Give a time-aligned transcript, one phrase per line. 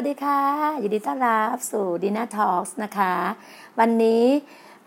[0.00, 0.42] สวัสดีค่ะ
[0.82, 3.14] ยินดีต้อนรับสู่ดีน่าทอล์กนะคะ
[3.78, 4.24] วันนี้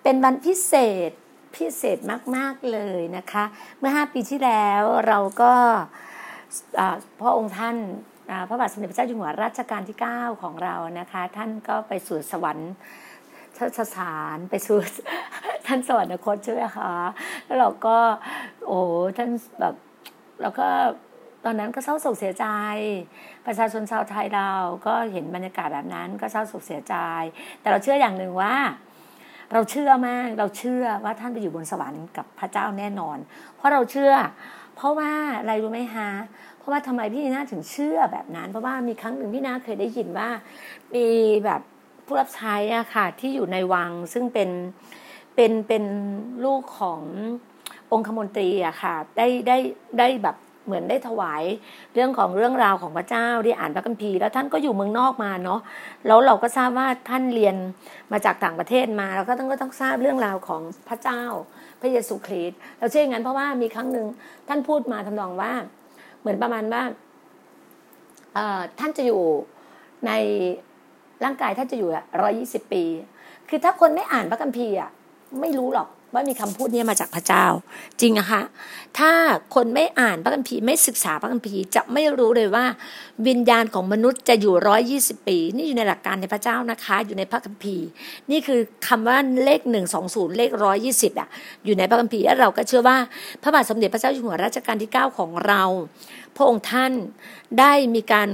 [0.03, 0.73] เป็นวันพิเศ
[1.09, 1.11] ษ
[1.55, 1.97] พิเศษ
[2.35, 3.43] มาก ๆ เลยนะคะ
[3.79, 5.53] เมื่อ 5 ปีที่แล้วเราก็
[7.19, 7.75] พระองค์ท่าน
[8.47, 12.73] พระบาทสมเด็จพระเจ้าอยู่หัวรัชกาลที่ 9 ของเรานะคะ ท่านก็ไปสู่สวรรค์
[13.79, 14.77] สถานไปสู่
[15.67, 16.91] ท่านสวรรคตใช่ไหมคะ
[17.45, 17.97] แล้วเราก็
[18.65, 18.79] โอ้
[19.17, 19.29] ท่าน
[19.59, 19.75] แบบ
[20.41, 20.67] เราก็
[21.45, 22.45] ตอนนั้นก็เศร้าโศกเสียใจ
[23.45, 24.51] ประชาชนชาวไทยเรา
[24.85, 26.95] ก็เห็นบรรยากาศแบบนั้น ก็เศร้าโศกเสียใจ
[27.61, 28.55] แต่เราเชื่ออย่างหนึ่งว่า
[29.53, 33.17] เราเชื่อมากเราเชื่อว่าท่านไปอยู่บนสวรรค์กับพระเจ้าแน่นอน
[33.55, 34.13] เพราะเราเชื่อ
[34.75, 36.09] เพราะว่าอะไรรู้ไหมฮะ
[36.57, 40.29] เพราะว่าทำไมพี่นาถึงเชื่อแบบนั้น เพราะว่ามีครั้งหนึ่งพี่นาเคยได้ยินว่า
[40.95, 41.07] มี
[41.45, 41.61] แบบ
[42.05, 44.49] ผู้รับใช้อะค่ะที่อยู่ในวังซึ่งเป็น
[45.35, 45.83] เป็นเป็น
[46.45, 47.01] ลูกของ
[47.91, 49.57] องคมนตรีอะค่ะ ได้ได้
[49.99, 50.35] ได้แบบ
[50.65, 51.43] เหมือนได้ถวาย
[51.93, 55.59] เรื่องของเรื่องราวของพระเจ้าได้อ่านพระคัมภีร์แล้วท่านก็อยู่เมืองนอกมาเนาะ
[56.07, 57.55] แล้วเราก็ทราบว่าท่านเรียน
[58.11, 61.23] มาจากต่างประเทศมา แล้วก็ต้องก็ต้องทราบเรื่องราวของพระเจ้า
[61.81, 64.07] พระเยซูคริสต์เราเชื่ออย่างนั้นเพราะว่ามีครั้งหนึ่ง
[64.47, 65.53] ท่านพูดมาทำนองว่า
[66.21, 66.83] เหมือนประมาณว่า
[68.79, 69.23] ท่านจะอยู่
[70.07, 70.11] ใน
[71.23, 71.89] ร่างกายท่านจะอยู่
[72.21, 72.83] ร้อยี่สิบปี
[73.49, 74.91] คือถ้าคนไม่อ่านพระคัมภีร์อะ
[75.39, 77.45] ไม่รู้หรอกว่ามีคำพูดนี้มาจากพระเจ้า
[78.01, 78.41] จริงอะคะ
[78.99, 79.11] ถ้า
[79.55, 82.65] คนไม่อ่านพระคัมภีร์ไม่ศึกษาพระคัมภีร์จะไม่รู้เลยว่า
[83.27, 87.85] วิญญาณของมนุษย์จะอยู่ร้อยี่สิบปี นี่อยู่ในหลักการในพระเจ้านะคะ อยู่ในพระคัมภีร์
[88.31, 91.29] นี่คือคำว่าเลขหนึ่งสองศูนย์เลขร้อยี่สิบอะ
[91.65, 92.97] อยู่ในพระคัมภีร์แล้วเราก็เชื่อว่า
[93.41, 95.63] พระบาทสมเด็จพระเจ้าอยู่หัวรัชกาลที่เก้าของเรา
[96.35, 96.91] พระองค์ท่าน
[97.59, 98.29] ได้มีการ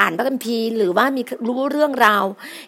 [0.00, 2.24] อ่านพระคัมภีร์หรือว่ามีรู้เรื่องราว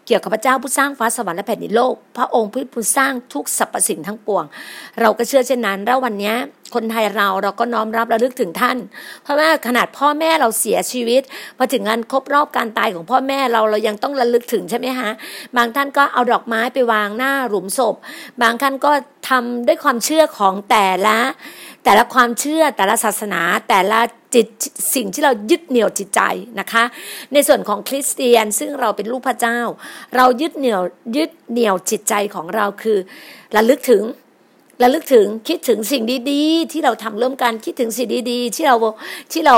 [0.07, 4.45] เกี่ยวกับพระเจ้าผู้สร้างฟ้าสวรรค์และแผ่นดินโลก พระองค์ผู้สร้างทุกสรรพสิ่งทั้งปวง
[5.01, 6.35] เราก็เชื่อเช่นนั้น แล้ววันนี้
[6.75, 8.77] คนไทยเราเราก็น้อมรับระลึกถึงท่าน
[9.23, 11.23] เพราะว่าขนาดพ่อแม่เราเสียชีวิต
[11.57, 15.11] พอถึงงานครบรอบการตายของพ่อแม่เราเรายังต้องระลึกถึงใช่ไหมฮะ
[15.57, 17.95] บางท่านก็เอาดอกไม้ไปวางหน้าหลุมศพ
[18.43, 18.93] บางท่านก็
[19.29, 21.19] ทำด้วยความเชื่อของแต่ละ
[21.85, 24.01] แต่ละความเชื่อแต่ละศาสนา แต่ละ
[24.35, 24.47] จิต
[24.95, 26.21] สิ่งที่เรายึดเหนี่ยวจิตใจ
[26.61, 26.85] นะคะ
[27.33, 29.59] ในส่วนของคริสเตียนซึ่งเราเป็นลูกพระเจ้า
[30.17, 30.83] เรายึดเหนี่ยว
[31.17, 32.99] ยึดเหนี่ยวจิตใจของเราคือ
[33.57, 34.03] ระลึกถึง
[34.83, 38.77] ระลึกถึงคิดถึงสิ่งดีๆ ที่เราทำร่วมกันคิดถึงสิ่งดีๆ ที่เรา
[39.33, 39.57] ที่เรา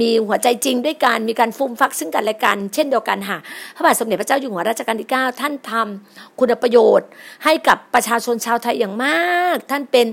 [0.00, 3.38] มีหัวใจจริงด้วยกันมีการฟุ่มฟักซึ่งกันและกัน เช่นเดียวกันค่ะ
[3.76, 7.08] พระบาทสมเด็จพระเจ้าอยู่หัวรัชกาลที่ 9 ท่านทำคุณประโยชน์
[7.44, 10.06] ให้กับประชาชนชาวไทยอย่างมาก ท่านเป็น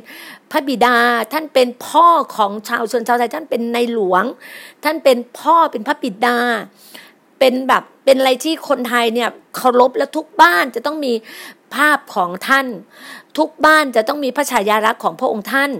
[0.51, 0.97] พระบิดา
[1.33, 4.23] ท่านเป็นพ่อของชาวชนชาวไทยท่านเป็นในหลวง
[4.83, 6.37] ท่านเป็นพ่อเป็นพระบิดา
[7.39, 11.13] เป็นแบบเป็นอะไรที่คนไทยเนี่ยเคารพและทุกบ้านจะต้องมี
[11.75, 12.67] ภาพของท่าน
[13.37, 15.71] ทุกบ้านจะต้องมีพระฉายาลักษณ์ของพระองค์ท่าน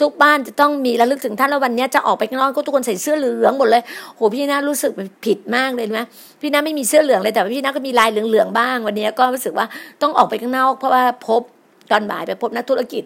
[0.00, 3.82] ทุกบ้านจะต้องมีระลึกถึงท่านแล้ววันนี้จะออกไปข้างนอกก็ทุกคนใส่เสื้อเหลืองหมดเลย
[4.16, 4.92] โหพี่น่ารู้สึก
[5.24, 6.06] ผิดมากเลยนะ
[6.40, 9.66] พี่น่าไม่มีเสื้อเหลืองเลยแต่พี่น่าก็มีลายเหลืองๆบ้าง วันนี้ก็รู้สึกว่า
[10.02, 11.42] ต้องออกไปข้างนอกเพราะว่าพบ
[11.90, 13.04] ตอนบ่ายไปพบนักธุรกิจ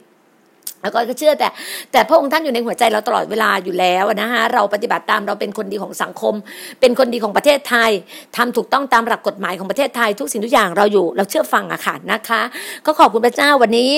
[0.84, 1.48] แล้วก็เชื่อแต่
[1.92, 6.34] แต่พระองค์ท่านอยู่ในหัวใจเราตลอดเวลาอยู่แล้วนะฮะเราปฏิบัติตามเราเป็นคนดีของสังคม
[6.80, 7.90] เป็นคนดีของประเทศไทย
[8.36, 12.42] ทำถูกต้องตามหลักกฎหมายของประเทศไทย ทุกสิ่งทุกอย่างเราอยู่เราเชื่อฟังอะค่ะนะคะ
[12.86, 13.90] ก็ขอบคุณพระเจ้าวันนี้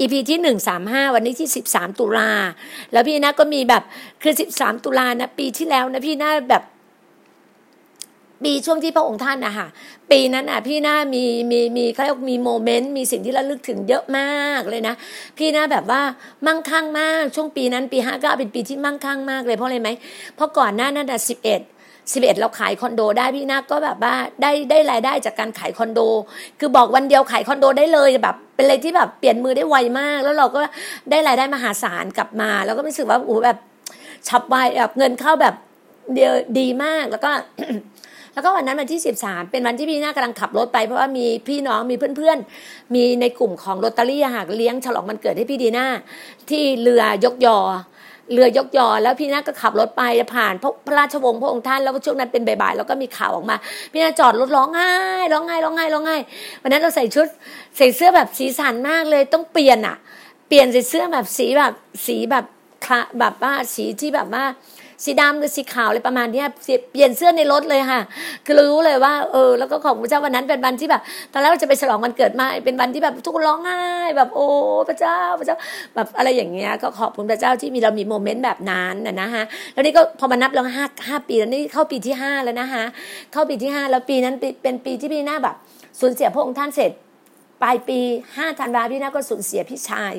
[0.00, 2.30] EP ที่หนึ่งสามห้าวันนี้ที่สิบสามตุลา
[2.92, 3.82] แล้วพี่นะก็มีแบบ
[4.22, 6.62] คือสิบสามตุลานะปีที่แล้วนะพี่นะแบบ
[8.44, 9.66] ปีช่วงที่พระองค์ท่านนะคะ
[10.10, 14.94] ปีนั้นอะพี่หน่ามีมีมีเขาเรียกมีโมเมนต์มีสิ่งที่ระลึกถึงเยอะมากเลยนะ
[15.38, 16.02] พี่หน่าแบบว่า
[16.46, 19.90] มั่งคั่งมาก ช่วงปีนั้นปีห้าก็เป็นปีที่มั่งคั่งมากเลยเพราะอะไรไหม
[20.36, 21.60] เพราะก่อนหน้านั้นอะสิบเอ็ด
[22.12, 26.00] สิบเอ็ดเราขายคอนโดได้พี่นาก็แบบว่าได้ได้รายได้จากการขายคอนโด
[26.58, 30.60] คือบอกวันเดียวขายคอนโดได้เลยแบบเป็นอะไรที่แบบเปลี่ยนมือได้ไวมาก แล้วเราก็
[31.10, 33.58] ได้รายได้มหาศาลกลับมา แล้วก็รู้สึกว่าโอ้แบบ
[34.28, 35.54] ฉับไวแบบเงินเข้าแบบ
[36.14, 37.30] เดียวดีมากแล้วก็
[38.34, 45.86] แล้วก็วันนั้นวันที่สิบสามเป็นวันที่พี่น่ากำลังขับรถไป เพราะว่ามีพี่น้องมีเพื่อนๆ มีในกลุ่มของโรตารี่หากเลี้ยงฉลองมันเกิดให้พี่ดีน่า
[46.50, 47.58] ที่เรือยกยอ
[48.32, 50.02] เรือยกยอแล้วพี่นาก็ขับรถไป
[50.34, 50.54] ผ่าน
[50.86, 53.56] พระราชวงศ์พระองค์ท่านแล้วช่วงนั้นเป็นบ่ายๆแล้วก็มีข่าวออกมา
[53.92, 54.92] พี่นาจอดรถร้องไห้
[55.32, 56.16] ร้องไห้ร้องไห้ร้องไห้
[56.62, 57.26] วันนั้นเราใส่ชุด
[57.76, 59.96] ใส่เสื้อแบบสีสันมากเลยต้องเปลี่ยนอะ
[60.48, 61.72] เปลี่ยนใส่เสื้อแบบสีแบบ
[62.06, 62.44] สีแบบ
[63.18, 64.44] แบบว่าสีที่แบบว่า
[65.04, 66.42] สีดำหรือสีขาวอะไรประมาณนี้
[66.92, 68.00] เปลี่ยนเสื้อในรถเลยค่ะ
[68.46, 71.02] คือรู้เลยว่า เออ แล้วก็ของพระเจ้าวันนั้นเป็นวันที่แบบ
[71.32, 73.82] ตอนแรกเราจะไปฉลองวันเกิดมาเป็นวันที่แบบทุกคนร้องไห้
[74.16, 74.46] แบบโอ้
[74.88, 75.56] พระเจ้าพระเจ้า
[75.94, 82.84] แบบอะไรอย่างเงี้ยก็ขอบคุณพระเจ้าที่มีเรามีโมเมนต์แบบนั้นนะนะฮะแล้วนี่ก็พอมานับแล้วห้าห้าปีแล้วนี่เข้าปีที่ห้าแล้วนะคะ
[83.32, 85.56] เข้าปีที่ห้าแล้วปีนั้นเป็นปีที่พี่หน้าแบบ
[86.00, 86.92] สูญเสียพระองค์ท่านเสร็จ
[87.62, 88.00] ปลายปี
[88.36, 90.14] ห้าธันวาพี่นาก็สูญเสียพี่ชาย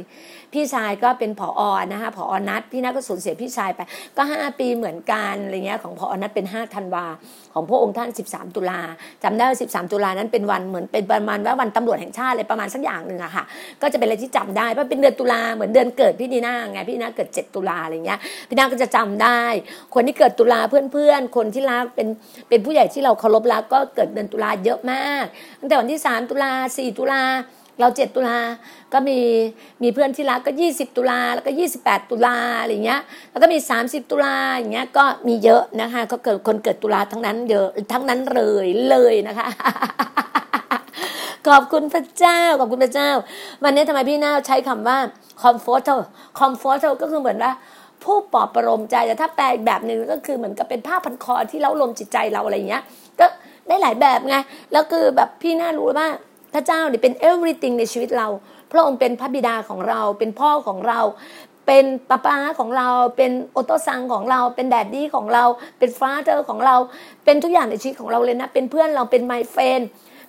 [0.53, 3.79] พี่ชายก็เป็นผออนะคะผออนัดพี่นาก็สูญเสียพี่ชายไป
[4.17, 7.05] ก็ห้าปีเหมือนกันอะไรเงี้ยของผออนัดเป็นห้าธันวา
[7.53, 8.79] ของพระองค์ท่าน 13 ตุลา
[9.23, 13.43] จำได้ว่า13 ตุลานั้นเป็นวันเหมือนเป็นประมาณว่าวันตำรวจแห่งชาติอะไรประมาณสักอย่างหนึ่งอะค่ะ
[13.81, 19.41] ก็จะเป็นอะไรที่จำได้เพราะเป็นเดือนตุลาเหมือนเดือนเกิดพี่ดีน่าไงพี่ดีน่าเกิด 7 ตุลาอะไรเงี้ยพี่น่าก็จะจำได้
[19.93, 22.07] คนที่เกิดตุลาเพื่อนๆ คนที่รักเป็น
[22.49, 25.25] เป็นผู้ใหญ่ที่เราเคารพรักก็เกิดเดือนตุลาเยอะมาก
[25.59, 27.23] ตั้งแต่วันที่ 3 ตุลา4ตุลา
[27.79, 28.39] เราเจ็ดตุลา
[28.93, 29.19] ก็มี
[29.83, 39.47] มีเพื่อนที่รักก็ยี่สิบตุลา แล้วก็ยี่สิบแปดตุลาอะไรเงี้ย แล้วก็มีสามสิบตุลาอย่างเงี้ย ก็มีเยอะนะคะ ก็เกิดคนเกิดตุลาทั้งนั้นเยอะทั้งนั้นเลยเลยนะคะ
[41.47, 43.09] ขอบคุณพระเจ้า ขอบคุณพระเจ้า
[43.63, 44.97] วันนี้ทำไมพี่น้าใช้คำว่า
[45.43, 46.05] comfortable
[46.39, 47.51] comfortable ก็คือเหมือนว่า
[48.03, 52.83] ผู้ปลอบประโลมใจแต่ถ้าแปลอีกแบบหนึ่งก็คือเหมือนกับเป็นผ้าพันคอที่เล้าลมจิตใจเราอะไรเงี้ย
[53.19, 53.25] ก็
[53.67, 54.35] ได้หลายแบบไง
[54.71, 56.09] แล้วคือแบบพี่น่ารู้ว่า
[56.53, 58.27] พระเจ้าเนี่ยเป็น everything ในชีวิตเรา
[58.71, 60.99] พระองค์เป็นพระบิดาของเรา เป็นพ่อของเรา
[61.67, 65.43] เป็นป้าป้าของเรา เป็นโอโตซังของเรา เป็นแดดดี้ของเรา
[65.79, 66.75] เป็นฟาเธอร์ของเรา
[67.25, 69.81] เป็นทุกอย่างในชีวิตของเราเลยนะ เป็นเพื่อนเราเป็นไมเฟน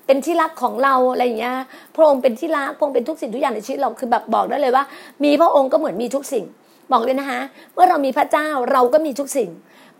[0.06, 1.56] เป็นที่รักของเราอะไรอย่างเงี้ย
[1.96, 4.84] พระองค์เป็นที่รัก พระองค์เป็นทุกสิ่งทุกอย่างในชีวิตเรา คือแบบบอกได้เลยว่า
[5.24, 6.44] มีพระองค์ก็เหมือนมีทุกสิ่ง
[6.92, 7.40] บอกเลยนะคะ
[7.74, 9.50] เมื่อเรามีพระเจ้าเราก็มีทุกสิ่ง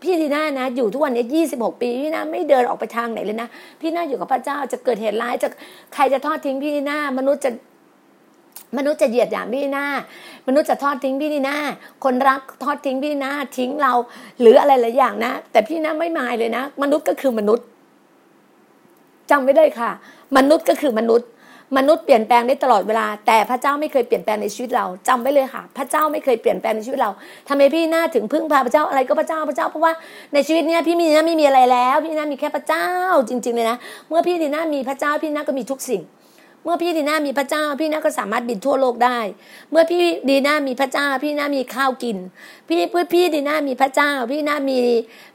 [0.05, 3.49] พี่ดีน่านะอยู่ทุกวันนี้ยี่สิบหกปีพี่น่าไม่เดินออกไปทางไหนเลยนะ
[3.81, 5.49] พี่น่าอยู่กับพระเจ้าจะเกิดเหตุร้ายจะ
[5.95, 7.51] ใครจะทอดทิ้งพี่ดีน่ามนุษย์จะ
[8.77, 9.87] มนุษย์จะเหยียดหยามพี่ดีน่า
[10.47, 11.57] มนุษย์จะทอดทิ้งพี่ดีน่า
[12.05, 13.93] คนรักทอดทิ้งพี่ดีน่าทิ้งเรา
[14.41, 17.65] หรืออะไรหลายอย่างนะ แต่พี่น่าไม่มายเลยนะ มนุษย์ก็คือมนุษย์
[19.31, 19.91] จำไว้เลยค่ะ
[20.37, 21.29] มนุษย์ก็คือมนุษย์
[21.77, 27.11] มนุษย์เปลี่ยนแปลงได้ตลอดเวลา แต่พระเจ้าไม่เคยเปลี่ยนแปลงในชีวิตเราจำไว้เลยค่ะ พระเจ้าไม่เคยเปลี่ยนแปลงในชีวิตเรา
[27.49, 29.93] ทำไมพี่น่าถึงพึ่งพาพระเจ้าอะไรก็พระเจ้าพระเจ้าเพราะว่า
[30.35, 32.87] ในชีวิตเนี้ยพี่มีนะไม่มีอะไรแล้ว พี่น่ามีแค่พระเจ้า
[33.29, 33.77] จริง ๆเลยนะ
[34.09, 36.03] เมื่อพี่ดีน่ามีพระเจ้าพี่น่าก็มีทุกสิ่ง
[36.65, 39.19] เมื่อพี่ดีน่ามีพระเจ้า พี่น่าก็สามารถบินทั่วโลกได้
[39.71, 42.17] เมื่อพี่ดีน่ามีพระเจ้า พี่น่ามีข้าวกิน
[42.69, 44.79] พี่เพื่อพี่ดีน่ามีพระเจ้า พี่น่ามี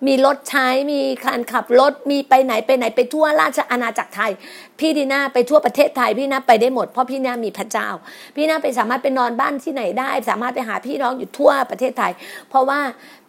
[0.08, 4.32] มีรถใช้มีการขับรถมีไปไหนไปไหนไปทั่วราชอาณาจักรไทย
[4.80, 7.88] พี่ดีน่าไปทั่วประเทศไทย พี่น่าไปได้หมดเพราะพี่น่ามีพระเจ้า
[8.36, 12.12] พี่น่าไปสามารถไปนอนบ้านที่ไหนได้ สามารถไปหาพี่น้องอยู่ทั่วประเทศไทย
[12.50, 12.80] เพราะว่า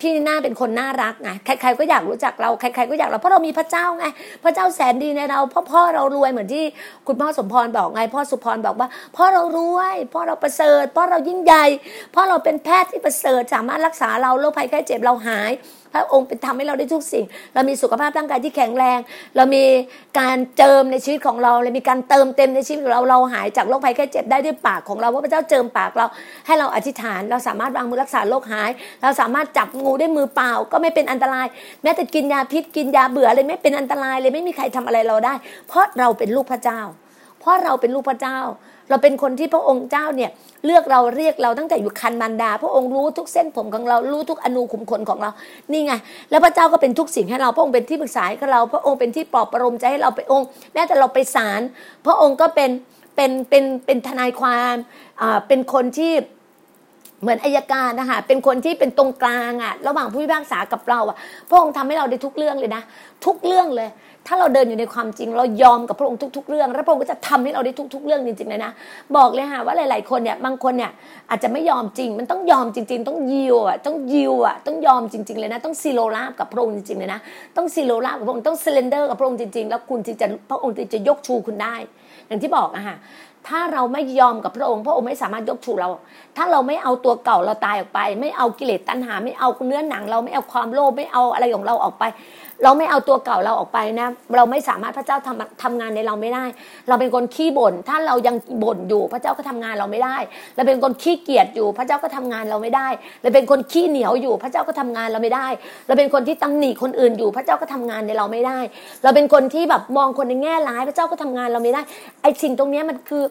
[0.00, 4.04] พี่ดีน่าเป็นคนน่ารักไงใครๆก็อยากรู้จักเราใครๆก็อยากเราเพราะเรามีพระเจ้าไง
[4.44, 6.64] พระเจ้าแสนดีในเราพราะพ่อเรารวยเหมือนที่
[7.06, 11.64] คุณพ่อสมพรบอกไงพ่อสุพรบอกว่าพ่อเรารวยพ่อเราประเสริฐพ่อเรายิ่งใหญ่
[12.14, 15.52] พ่อเราเป็นแพทย์ที่ประเสริฐสามารถรักษาเราโรคภัยไข้เจ็บเราหาย
[15.94, 18.98] พระองค์เป็นทำให้เราได้ทุกสิ่ง เรามีสุขภาพร่างกายที่แข็งแรง
[19.36, 19.64] เรามี
[20.20, 26.06] การเจิมในชีวิตของเราเรามีการเติมเต็มในชีวิตของเราเราหายจากโรคภัยแค่เจ็บได้ด้วยปากของเราเพราะพระเจ้าเจิมปากเรา
[26.46, 28.70] ให้เราอธิษฐานเราสามารถวางมือรักษาโรคหาย
[29.02, 31.46] เราสามารถจับงูด้วยมือเปล่าก็ไม่เป็นอันตราย
[31.82, 35.34] แม้แต่กินยาพิษกินยาเบื่ออะไรไม่เป็นอันตรายเลยไม่มีใครทำอะไรเราได้
[35.68, 36.80] เพราะเราเป็นลูกพระเจ้า
[37.40, 38.38] เพราะเราเป็นลูกพระเจ้า
[38.90, 40.30] เราเป็นคนที่พระองค์เจ้าเนี่ย
[40.66, 45.30] เลือกเราเรียกเราตั้งแต่อยู่คันมันดา พระองค์รู้ทุกเส้นผมของเรารู้ทุกอนูขุมขนของเรา
[45.72, 45.92] นี่ไง
[46.30, 51.60] แล้วพระเจ้าก็เป็นทุกสิ่งให้เรา พระองค์เป็นที่ปรึกษาให้เรา พระองค์เป็นที่ปลอบประโลมใจให้เราไปองค์ แม้แต่เราไปศาล
[52.06, 52.70] พระองค์ก็เป็น
[53.16, 54.74] เป็นเป็นเป็นทนายความ
[55.20, 56.12] อ่าเป็นคนที่
[57.22, 61.16] เหมือนอายการนะคะเป็นคนที่เป็นตรงกลางอะระหว่างผู้พิพากษากับเราอะ
[61.48, 62.82] พระองค์ทำให้เราได้ทุกเรื่องเลยนะ
[63.26, 63.88] ทุกเรื่องเลย
[64.26, 68.72] ถ้าเราเดินอยู่ในความจริง เรายอมกับพระองค์ทุก ๆ เรื่องแล้วพระองค์ก็จะทำให้เราได้ทุก ๆ เรื่องจริงๆเลยนะ
[69.16, 70.90] บอกเลยค่ะว่าหลาย ๆ คนเนี่ยบางคนเนี่ย
[71.30, 77.20] อาจจะไม่ยอมจริง มันต้องยอมจริง ๆ ต้องยิวอะต้องยิวอะต้องยอมจริง ๆ เลยนะ ต้องศิโรราบกับพระองค์จริงๆเลยนะ
[77.56, 81.74] ต้องศิโรราบกับพระองค์ต้อง surrender กับพระองค์จริง ๆ แล้วคุณจะพระองค์จะยกชูคุณได้
[82.26, 82.98] อย่างที่บอกอะค่ะ
[83.48, 85.88] ถ้าเราไม่ยอมกับพระองค์พระองค์ไม่สามารถยกชูเรา
[86.36, 92.04] ถ้าเราไม่เอาตัวเก่าเราตายออกไป ไม่เอากิเลสตัณหา ไม่เอาเนื้อหนังเราไม่เอาความโลภไม่เอาอะไรของเราออกไป
[92.64, 96.44] เราไม่เอาตัวเก่าเราออกไปนะ เราไม่สามารถพระเจ้าทำทำงานในเราไม่ได้
[96.88, 100.16] เราเป็นคนขี้บ่น ถ้าเรายังบ่นอยู่พระเจ้าก็ทำงานเราไม่ได้
[100.56, 102.88] เราเป็นคนขี้เกียจอยู่ พระเจ้าก็ทำงานเราไม่ได้
[103.22, 105.46] เราเป็นคนขี้เหนียวอยู่ พระเจ้าก็ทำงานเราไม่ได้
[105.86, 108.58] เราเป็นคนที่ตำหนิคนอื่นอยู่ พระเจ้าก็ทำงานในเราไม่ได้
[109.02, 111.82] เราเป็นคนที่แบบมองคนในแง่ร้าย พระเจ้าก็ทำงานเราไม่ได้
[112.22, 113.22] ไอ้สิ่งตรงนี้มันคือ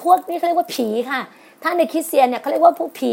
[0.00, 1.20] พวกนี้เขาเรียกว่าผีค่ะ
[1.62, 3.12] ถ้าในคริสเตียนเนี่ยเขาเรียกว่าพวกผี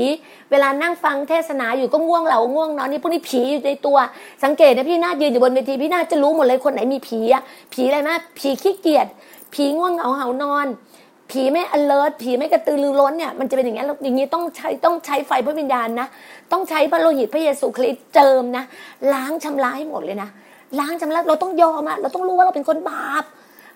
[0.52, 3.98] เวลานั่งฟังเทศนาอยู่ก็ง่วงเหล่าง่วงนอนนี่พวกนี้ผีอยู่ในตัว
[4.44, 7.42] สังเกตนะพี่นายืนอยู่บนเวทีพี่นาจะรู้หมดเลยคนไหนมีผีอะ
[7.74, 9.08] ผีอะไรมาผีขี้เกียจ
[9.54, 10.68] ผีง่วงเหงาเหานอน
[11.32, 16.08] ผีไม่ alert ผีไม่กระตือรือร้นเนี่ยมันจะเป็นอย่างนี้แล้วอย่างนี้ต้องใช้ต้องใช้ไฟพระวิญญาณนะ
[16.52, 18.64] ต้องใช้พระโลหิตพระเยซูคริสต์เจิมนะ
[19.14, 20.30] ล้างชำระให้หมดเลยนะ
[20.80, 23.24] ล้างชำระเราต้องยอมอะเราต้องรู้ว่าเราเป็นคนบาป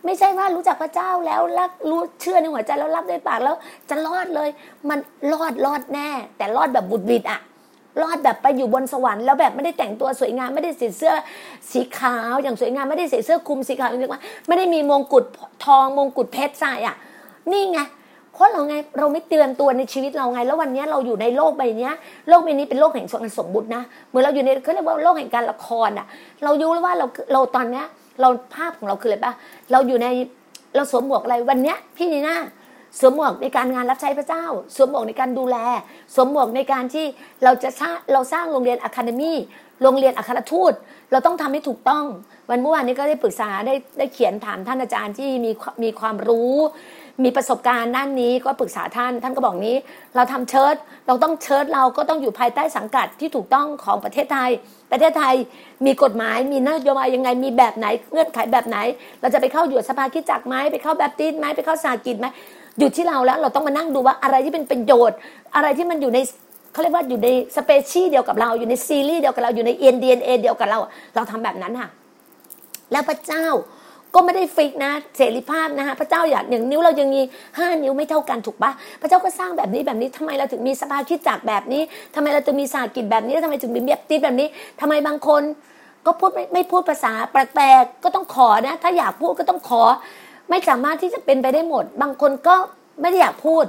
[0.05, 3.55] ไม่ใช่ว่ารู้จักพระเจ้าแล้วรักรู้เชื่อในหัวใจแล้วรับด้วยปากแล้ว
[3.89, 4.49] จะรอดเลย
[4.89, 4.99] มัน
[5.33, 7.39] รอดรอดแน่ แต่รอดแบบบุดบิดอะ
[8.01, 11.13] รอดแบบไปอยู่บนสวรรค์แล้วแบบไม่ได้แต่งตัวสวยงามไม่ได้ใส่เสื้อ
[11.71, 15.23] สีขาวอย่างสวยงามไม่ได้ใส่เสื้อคลุมสีขาวอย่างนี้ว่าไม่ได้มีมงกุฎ
[15.65, 16.95] ทองมงกุฎเพชรใส่อะ
[17.51, 17.79] นี่ไง
[18.33, 21.89] เพราะเราไงเราไม่เตือนตัวในชีวิตเราไง แล้ววันนี้เราอยู่ในโลกใบนี้
[22.29, 26.05] โลกใบนี้เป็นโลกแห่งสมบูรณ์นะเหมือนเราอยู่ในเขาเรียกว่าโลกแห่งการละครอะ
[26.43, 27.85] เรารู้แล้วว่าเราเราตอนเนี้ย
[28.21, 29.33] เราภาพของเราคืออะไรปะ
[29.71, 30.07] เราอยู่ใน
[30.75, 32.37] เราสวมหมวกอะไรวันเนี้ยพี่นีน่า
[32.99, 34.45] สวมหมวกในการงานรับใช้พระเจ้า
[34.75, 35.57] สวมหมวกในการดูแล
[36.15, 37.05] สวมหมวกในการที่
[37.43, 39.37] เราจะสร้างเราสร้างโรงเรียนอะคาเดมี่
[39.81, 40.73] โรงเรียนอัครทูต
[41.11, 42.05] เราต้องทำให้ถูกต้อง
[42.49, 45.51] วันเมื่อวานนี้ก็ได้ปรึกษาได้ได้เขียนถามท่านอาจารย์ที่มี
[45.83, 46.53] มีความรู้
[47.23, 49.75] มีประสบการณ์ด้านนี้ก็ปรึกษาท่าน ท่านก็บอกนี้
[50.15, 50.75] เราทำเชิด
[51.07, 54.51] เราต้องเชิดเราก็ต้องอยู่ภายใต้สังกัดที่ถูกต้องของประเทศไทย
[54.91, 55.35] ประเทศไทย
[55.85, 58.77] มีกฎหมายมีนโยบายยังไงมีแบบไหนเงื่อนไขแบบไหน
[59.21, 62.27] เราจะไปเข้าอยู่สภาคิดจักไหมไปเข้าแบบตีนไหมไปเข้าสากิจไหม
[62.79, 65.17] อยู่ที่เราแล้วเราต้องมานั่งดูว่าอะไรที่เป็นประโยชน์
[65.55, 66.19] อะไรที่มันอยู่ใน
[66.71, 67.27] เขาเรียกว่าอยู่ใน
[67.57, 70.79] สเปเชียลเดียวกับเราอยู่ในซีรีส์เดียวกับเราอยู่ในเอ็นดีเอ็นเอเดียวกับเรา
[71.15, 71.89] เราทำแบบนั้นค่ะ
[72.91, 73.45] แล้วพระเจ้า
[74.15, 77.21] ก็ไม่ได้ fix นะเสรีภาพนะคะพระเจ้าอยากอย่างนิ้วเรายังมี
[77.57, 81.81] ห้านิ้วไม่เท่ากันถูกปะพระเจ้าก็สร้างแบบนี้แบบนี้ทำไมเราถึงมีสภาคริสตจักรแบบนี้
[82.15, 84.47] ทำไมเราถึงมีสหกิจแบบนี้ทำไมถึงมีแบ๊บติสต์แบบนี้
[84.81, 85.41] ทำไมบางคน
[86.05, 89.81] ก็พูดไม่ไม่พูดภาษาแปลกๆก็ต้องขอนะ ถ้าอยากพูดก็ต้องขอ
[90.49, 92.55] ไม่สามารถที่จะเป็นไปได้หมด บางคนก็
[93.01, 93.65] ไม่ได้อยากพูด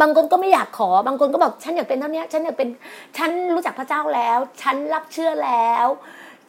[0.00, 2.68] บางคนก็ไม่อยากขอ บางคนก็บอกฉันอยากเป็นเท่านี้ฉันอยากเป็น
[3.16, 5.86] ฉันรู้จักพระเจ้าแล้ว ฉันรับเชื่อแล้ว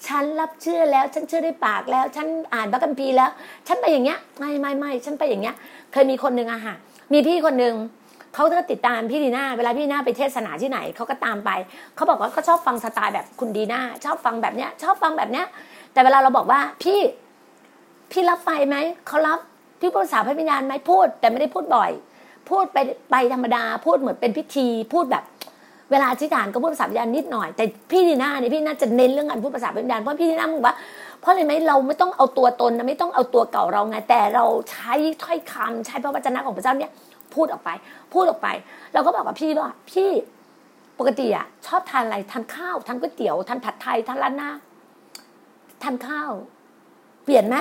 [0.07, 3.29] ฉันรับเชื่อแล้ว ฉันเชื่อด้วยปากแล้ว ฉันอ่านพระคัมภีร์แล้ว
[3.67, 5.55] ฉันไปอย่างเงี้ย ไม่ไม่ไม่ฉันไปอย่างเงี้ย
[5.91, 6.75] เคยมีคนหนึ่งอะค่ะ
[7.13, 7.75] มีพี่คนหนึ่ง
[8.33, 11.49] เขาก็ติดตามพี่ดีน่าเวลาพี่ดีน่าไปเทศนาที่ไหนเขาก็ตามไป
[11.95, 15.45] เขาบอกว่าเขาชอบฟังสไตล์แบบคุณดีน่าชอบฟังแบบเนี้ย ชอบฟังแบบเนี้ย
[15.93, 16.99] แต่เวลาเราบอกว่าพี่
[18.11, 18.77] พี่รับไฟไหม
[19.07, 19.39] เขารับ
[19.79, 21.91] พี่พูดภาษาพระวิญญาณไหมพูด แต่ไม่ได้พูดบ่อย
[22.49, 22.77] พูดไป
[23.11, 25.23] ไปธรรมดา พูดเหมือนเป็นพิธี พูดแบบ
[25.91, 30.75] เวลาอธิษฐานก็พูดภาษาวิญญาณนิดหน่อย แต่พี่ดีน่าเนี่ยพี่น่าจะเน้นเรื่องการพูดภาษาวิญญาณเพราะพี่ดีน่าบอกว่า
[31.21, 34.93] เพราะอะไรไหมเราไม่ต้องเอาตัวตนไม่ต้องเอาตัวเก่าเราไงแต่เราใช้
[35.23, 36.91] ถ้อยคำใช้พระวจนะของพระเจ้าเนี่ย
[37.33, 37.69] พูดออกไป
[38.13, 38.47] พูดออกไป
[38.93, 40.09] เราก็บอกกับพี่ว่าพี่
[40.99, 44.51] ปกติอะชอบทานอะไรทานข้าวทานก๋วยเตี๋ยวทานผัดไทยทานร้านหน้า
[45.83, 46.31] ทานข้าว
[47.25, 47.55] เปลี่ยนไหม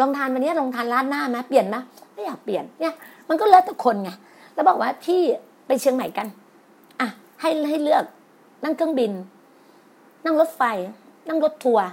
[0.00, 1.76] ลองทานวันนี้ลองทานร้านหน้าไหมเปลี่ยนไหม
[2.14, 2.94] ไม่อยากเปลี่ยนเนี่ย
[3.28, 4.10] มันก็แล้วแต่คนไง
[4.54, 5.20] แล้วบอกว่าพี่
[5.66, 6.26] ไปเชียงใหม่กัน
[7.40, 8.04] ให้ให้เลือก
[8.64, 9.12] นั่งเครื่องบิน
[10.24, 10.62] นั่งรถไฟ
[11.28, 11.86] นั่งรถทัวร์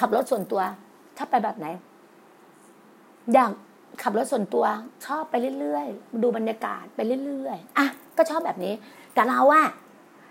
[0.00, 0.62] ขับรถส่วนตัว
[1.16, 1.66] ชอบไปแบบไหน
[3.32, 3.50] อยาก
[4.02, 4.64] ขับรถส่วนตัว
[5.06, 8.74] ชอบไปเรื่อยๆ ดูบรรยากาศไปเรื่อยๆอะก็ชอบแบบนี้
[9.14, 9.62] แต่เราว่า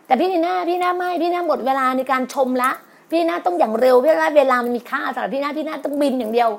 [0.05, 2.71] แต่พี่นีน่าพี่น้าไม่พี่น้าหมดเวลาในการชมละ
[3.11, 6.49] พี่น้าต้องอย่างเร็วพี่หน้าเวลามันมีค่าสำหรับพี่น้าพี่น้าต้องบินอย่างเดียว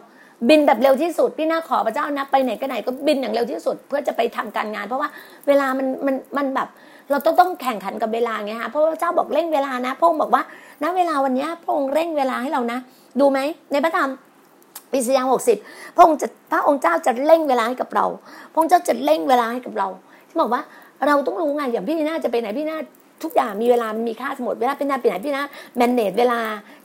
[0.49, 5.09] บินแบบเร็วที่สุด พี่นาขอพระเจ้านะไปไหนก็ไหนก็บินอย่างเร็วที่สุด เพื่อจะไปทำการงาน เพราะว่า
[5.47, 6.69] เวลามันมันมันแบบ
[7.11, 10.43] เราต้องต้องแข่งขันกับเวลาไงฮะเพราะเจ้าบอกเร่งเวลานะพระองค์บอกว่า
[10.83, 12.79] ณเวลาวันนี้พระองค์เร่งเวลาให้เรานะ
[13.21, 13.39] ดูไหม
[13.73, 14.11] ในพระธรรม
[14.95, 15.59] อิสยาห์หกสิบ
[15.97, 18.07] พระองค์จะพระองค์เจ้าจะเร่งเวลาให้กับเรา
[18.53, 19.89] พระองค์เจ้าจะเร่งเวลาให้กับเรา
[20.29, 20.63] ที่บอกว่า
[21.07, 22.79] เราต้องรู้ไงอย่างพี่น่าจะไปไหนพี่น่า
[23.23, 25.45] ทุกอย่างมีเวลามีค่าสมดเวลาเป็นหน้าเป็นไหนพี่นะ
[25.77, 26.41] แมนเนจเวลา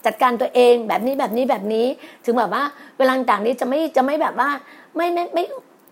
[0.05, 1.85] จัดการตัวเองแบบนี้แบบนี้แบบนี้
[2.25, 2.63] ถึงแบบว่า
[2.97, 4.49] เวลาต่างนี้จะไม่จะไม่แบบว่า
[4.95, 5.43] ไม่ไม่ไม่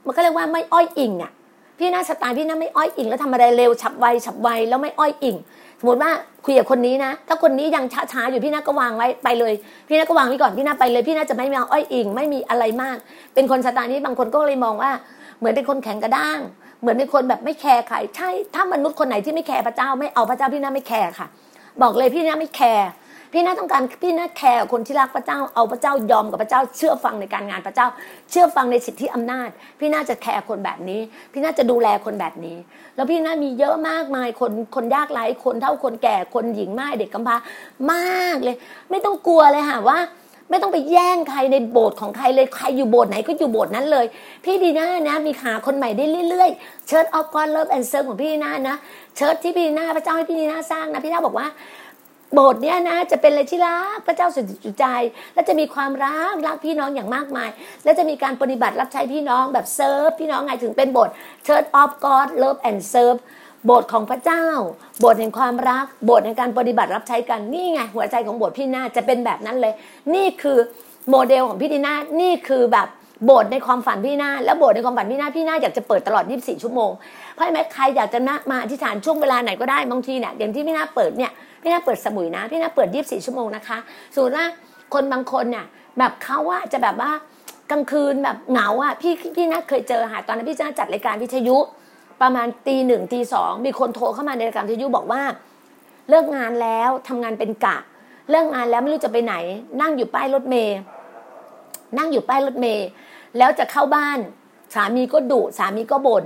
[0.06, 1.32] มันก็เรียกว่าไม่อ้อยอิงอะ
[1.80, 5.36] พี่น่าสไตล์พี่น่าไม่อ้อยอิงแล้วทำอะไรเร็วฉับไวฉับไวแล้วไม่อ้อยอิง
[5.80, 6.12] สมมติว่า
[6.46, 9.54] คุยกับคนนี้นะ ถ้าคนนี้ยังช้าๆอยู่พี่น่าก็วางไว้ไปเลย
[9.88, 12.98] พี่น่าก็วางไว้ก่อนพี่น่าไปเลย พี่น่าจะไม่มีอ้อยอิ่ง ไม่มีอะไรมาก
[13.34, 14.92] เป็นคนสไตล์นี้บางคนก็เลยมองว่า
[15.40, 16.40] เหมือนเป็นคนแข็งกระด้าง
[16.82, 21.28] เหมือนเป็นคนแบบไม่แคร์ใครใช่ ถ้ามนุษย์คนไหนที่ไม่แคร์พระเจ้าไม่เอาพระเจ้าพี่น่าไม่แคร์ค่ะ
[21.82, 22.88] บอกเลยพี่น่าไม่แคร์
[23.38, 27.88] พี่น่าต้องการพี่น่าแคร์คนที่รักพระเจ้าเอาพระเจ้ายอมกับพระเจ้าเชื่อฟังในการงานพระเจ้า
[28.32, 29.50] เชื่อฟังในสิทธิอำนาจ
[29.80, 31.02] พี่น่าจะแคร์คนแบบนี้
[31.32, 32.58] พี่น่าจะดูแลคนแบบนี้
[32.96, 37.38] แล้วพี่น่ามีเยอะมากมายคนคนยากไร้คนเท่าคนแก่คนหญิงม่ายเด็กกำพร้า
[37.92, 38.56] มากเลย
[38.92, 40.00] ไม่ต้องกลัวเลยค่ะว่า
[40.50, 44.06] ไม่ต้องไปแย่งใครในโบสถ์ของใครเลยใครอยู่โบสถ์ไหนก็อยู่โบสถ์นั้นเลย
[44.44, 48.76] พี่ดีน่านะ มีขาคนใหม่ได้เรื่อยๆ Church of God Love and Serve ของพี่ดีน่านะ
[49.16, 51.48] church ที่พี่ดีน่าพระเจ้าให้พี่ดีน่าสร้างนะพี่ดีน่าบอกว่า
[52.36, 54.86] โบสถ์เนี้ยนะจะเป็นอะไรที่รักพระเจ้าสุดจิตใจ
[55.34, 57.50] และจะมีความรักรักพี่น้องอย่างมากมาย
[57.84, 61.14] และจะมีการปฏิบัติรับใช้พี่น้องแบบเซิร์ฟพี่น้องไงถึงเป็นโบสถ์
[61.46, 63.20] Church of God Love and Serve
[63.66, 64.46] โบสถ์ของพระเจ้า
[65.00, 69.74] โบสถ์แห่งความรัก โบสถ์ในการปฏิบัติรับใช้กันนี่ไง หัวใจของโบสถ์พี่นาจะเป็นแบบนั้นเลย
[70.16, 70.58] นี่คือ
[71.10, 72.88] โมเดลของพี่ดีนานี่คือแบบ
[73.26, 76.92] โบสถ์ในความฝันพี่นาแล้วโบสถ์ในความฝันพี่นาพี่นาอยากจะเปิดตลอด 24 ชั่วโมง
[77.34, 78.20] เพราะไหมใครอยากจะ
[78.52, 81.32] มาอธิษฐานช่วงเวลาไหนก็ได้บางทีเนี่ยอย่างที่พี่นาเปิดเนี่ย
[81.66, 83.78] พี่นาเปิดสมุยนะ พี่นาเปิด24ชั่วโมงนะคะ
[84.16, 84.46] ส่วนว่า
[84.94, 85.66] คนบางคนเนี่ย
[85.98, 87.12] แบบเขาว่าจะแบบว่า
[87.72, 91.58] กลางคืนแบบเหงาอะพี่พี่นาเคยเจอหาตอนนั้นพี่นาจัดรายการวิทยุ
[92.22, 95.22] ประมาณตีหนึ่งตีสองมีคนโทรเข้ามาในรายการวิทยุบอกว่า
[96.10, 97.78] เลิกงานแล้วทำงานเป็นกะ
[98.30, 99.36] เลิกงานแล้วไม่รู้จะไปไหน
[99.82, 100.78] นั่งอยู่ป้ายรถเมย์
[101.98, 102.86] นั่งอยู่ป้ายรถเมย์
[103.38, 104.20] แล้วจะเข้าบ้าน
[104.76, 106.24] สามีก็ดุสามีก็บน่น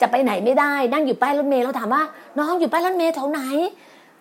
[0.00, 2.02] จะไปไหนไม่ได้ นั่งอยู่ป้ายรถเมย์เราถามว่า
[2.38, 3.40] น้องอยู่ป้ายรถเมย์แถวไหน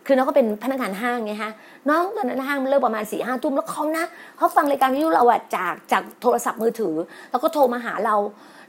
[0.08, 1.52] คือน้องก็เป็นพนักงานห้างไงฮะ
[1.90, 4.06] น้องตอนนั้นห้างเลิกประมาณสี่ห้าทุ่มแล้วเขานะ
[4.38, 6.96] เขาฟังรายการวิทยุเราอะจากจากโทรศัพท์มือถือ
[7.32, 8.16] แล้วก็โทรมาหาเรา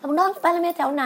[0.01, 1.05] เราน้องไปแล้วแม่แถวไหน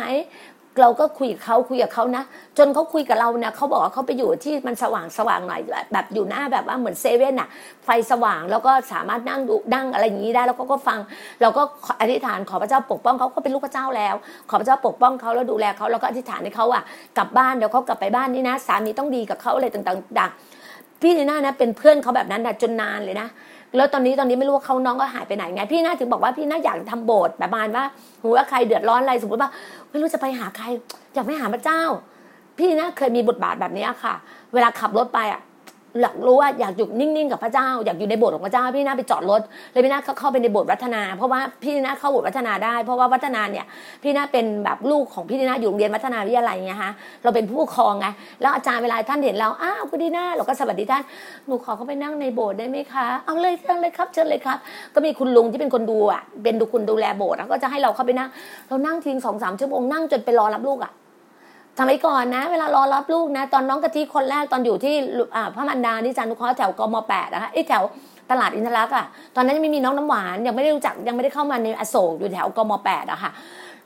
[0.81, 2.25] เราก็คุยกับเขาคุยกับเขานะ
[2.59, 5.61] จนเขาคุยกับเราเนี่ยเขาบอกว่าเขาไปอยู่ที่มันสว่างสว่างหน่อย
[5.93, 7.49] แบบอยู่หน้าแบบว่าเหมือนเซเว่นอะ
[7.85, 10.99] ไฟสว่างแล้วก็สามารถนั่งดูนั่งอะไรอย่างนี้ได้ แล้วก็ก็ฟัง
[11.43, 11.63] เราก็
[12.01, 14.15] อธิษฐานขอพระเจ้าปกป้องเขาก็เป็นลูกพระเจ้าแล้ว
[14.51, 16.83] ขอพระเจ้าปกป้องเขาแล้วดูแลเขาแล้วก็อธิษฐานให้เขาอะ
[17.19, 23.29] กลับบ้านเดี๋ยวเขากลับไปบ้านนี่นะ สามีต้องดีกับเขาอะไรต่างๆพี่นีน่านะเป็นเพื่อนเขาแบบนั้นนะจนนานเลยนะ
[23.77, 27.85] แล้วตอนนี้ตอนนี้ไม่รู้ว่าเขาน้องก็หายไปไหนไง พี่น่าถึงบอกว่าพี่น่าอยากทำโบสถ์แบบประมาณว่า
[28.21, 29.51] หูว่าใครเดือดร้อนอะไรสมมติว่า
[29.91, 30.67] ไม่รู้จะไปหาใคร
[31.15, 31.83] อยากไปหาพระเจ้า
[32.59, 34.15] พี่น่าเคยมีบทบาทแบบนี้ค่ะ
[34.55, 35.41] เวลาขับรถไปอะ
[36.01, 39.41] หลักรู้ว่าอยากอยู่นิ่งๆกับพระเจ้า อยากอยู่ในโบสถ์ของพระเจ้าพี่นาไปจอดรถ
[39.73, 43.65] เลยพี่นาเข้าไปในโบสถ์วัฒนา เพราะว่าพี่นาเข้าโบสถ์วัฒนาได้ เพราะว่าวัฒนาเนี่ย
[44.03, 48.07] พี่นาเป็นแบบลูกของพี่นาอยู่โรงเรียนวัฒนาวิทยาลัยไงฮะเราเป็นผู้ปกครองไง
[48.41, 51.03] แล้วอาจารย์เวลาท่านเห็นเราอ้าวคุณดีนาเราก็สวัสดีท่าน
[51.47, 54.59] หนูขอเข้าไปนั่งในโบสถ์ได้ไหมคะเอาเลยเชิญเลยครับเชิญเลยครับ
[54.95, 58.31] ก็มีคุณลุงที่เป็นคนดูอะเป็นดูคุณดูแลโบสถ์แล้วก็จะให้เราเข้าไปนั่ง
[58.69, 60.93] เรานั่งทิ้งสองสามชั่วโมงนั่งจนไปรอรับลูกอะ
[61.79, 64.95] สมัยก่อนนะ เวลารอรับลูกนะ ตอนน้องกะทิคนแรกตอนอยู่ที่
[65.55, 67.83] พระมันดานิจันทุเคราะห์แถวกมแปดนะคะไอ้แถว
[68.31, 69.07] ตลาดอินทรักอะ
[69.37, 73.31] ตอนนั้นยังไม่มีน้องน้ำหวานยังไม่ได้รู้จักยังไม่ได้เข้ามาในอโศกอยู่แถวกมแปดอะค่ะ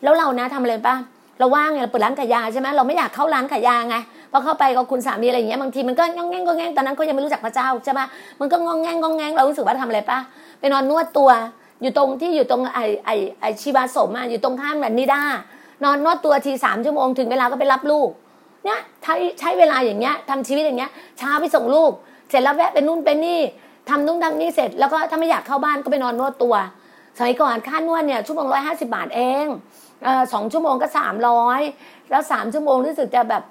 [0.02, 0.94] แล้วเรานะทำอะไรป่ะ
[1.38, 3.96] เราว่างไงเราเปิดร้านขายยาใช่ไหมเราไม่อยากเข้าร้านขายยาไง
[4.32, 8.00] พอเข้าไปกับคุณสามีอะไรอย่างเงี้ยบางทีมันก็งองแงงงองแงงตอนนั้นก็ยังไม่รู้จักพระเจ้าใช่ไหม
[8.40, 10.18] มันก็งองแงงงองแงงเรารู้สึกว่าทำอะไรป่ะ
[10.60, 11.30] ไปนอนนวดตัว
[11.82, 15.22] อยู่ตรงที่อยู่ตรงไอไอไอชีวาสมอะอยู่ตรงข้ามแบบนิด้า
[15.84, 18.08] นอนนวดตัวทีสามชั่วโมงถึงเวลาก็ไปรับลูก
[18.64, 21.92] เนี่ยใช้ใช้เวลาอย่างเงี้ยทำชีวิตอย่างเงี้ยเช้าไปส่งลูก
[22.28, 23.40] เสร็จแล้วแวะไปนู่นไปนี่
[23.88, 26.54] ทำนู่นทำนี่เสร็จแล้วก็ถ้าไม่อยากเข้าบ้านก็ไปนอนนวดตัว
[27.18, 29.46] สมัยก่อนค่านวดเนี่ยชั่วโมงร้อยห้าสิบาทเอง
[30.32, 31.60] สองชั่วโมงก็สามร้อย
[32.10, 33.42] แล้วสามชั่วโมงรู้สึกจะแบบ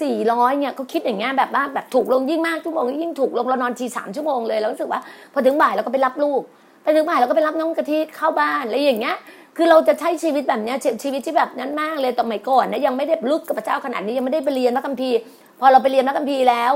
[0.00, 5.00] สี่ร้อยเนี่ยเขาคิดอย่างเงี้ยแบบว่าแบบถูกลงยิ่งมากชั่วโมงยิ่งถูกลงเรานอนทีสามชั่วโมงเลยแล้วรู้สึกว่า
[5.32, 6.40] พอถึงบ่ายเราก็ไปรับลูก
[6.82, 9.16] ไปถึงบ่ายเราก็ไปรับน้องกะทิเข้าบ้านอะไรอย่างเงี้ย
[9.56, 15.18] คือเราจะใช้ชีวิตแบบนี้ชีวิตที่แบบนั้นมากเลยตอนใหม่ก่อนนะยังไม่ได้ลึกกับพระเจ้าขนาดนี้ยังไม่ได้ไปเรียนพระคัมภีร์
[15.60, 16.72] พอเราไปเรียนพระคัมภีร์แล้ว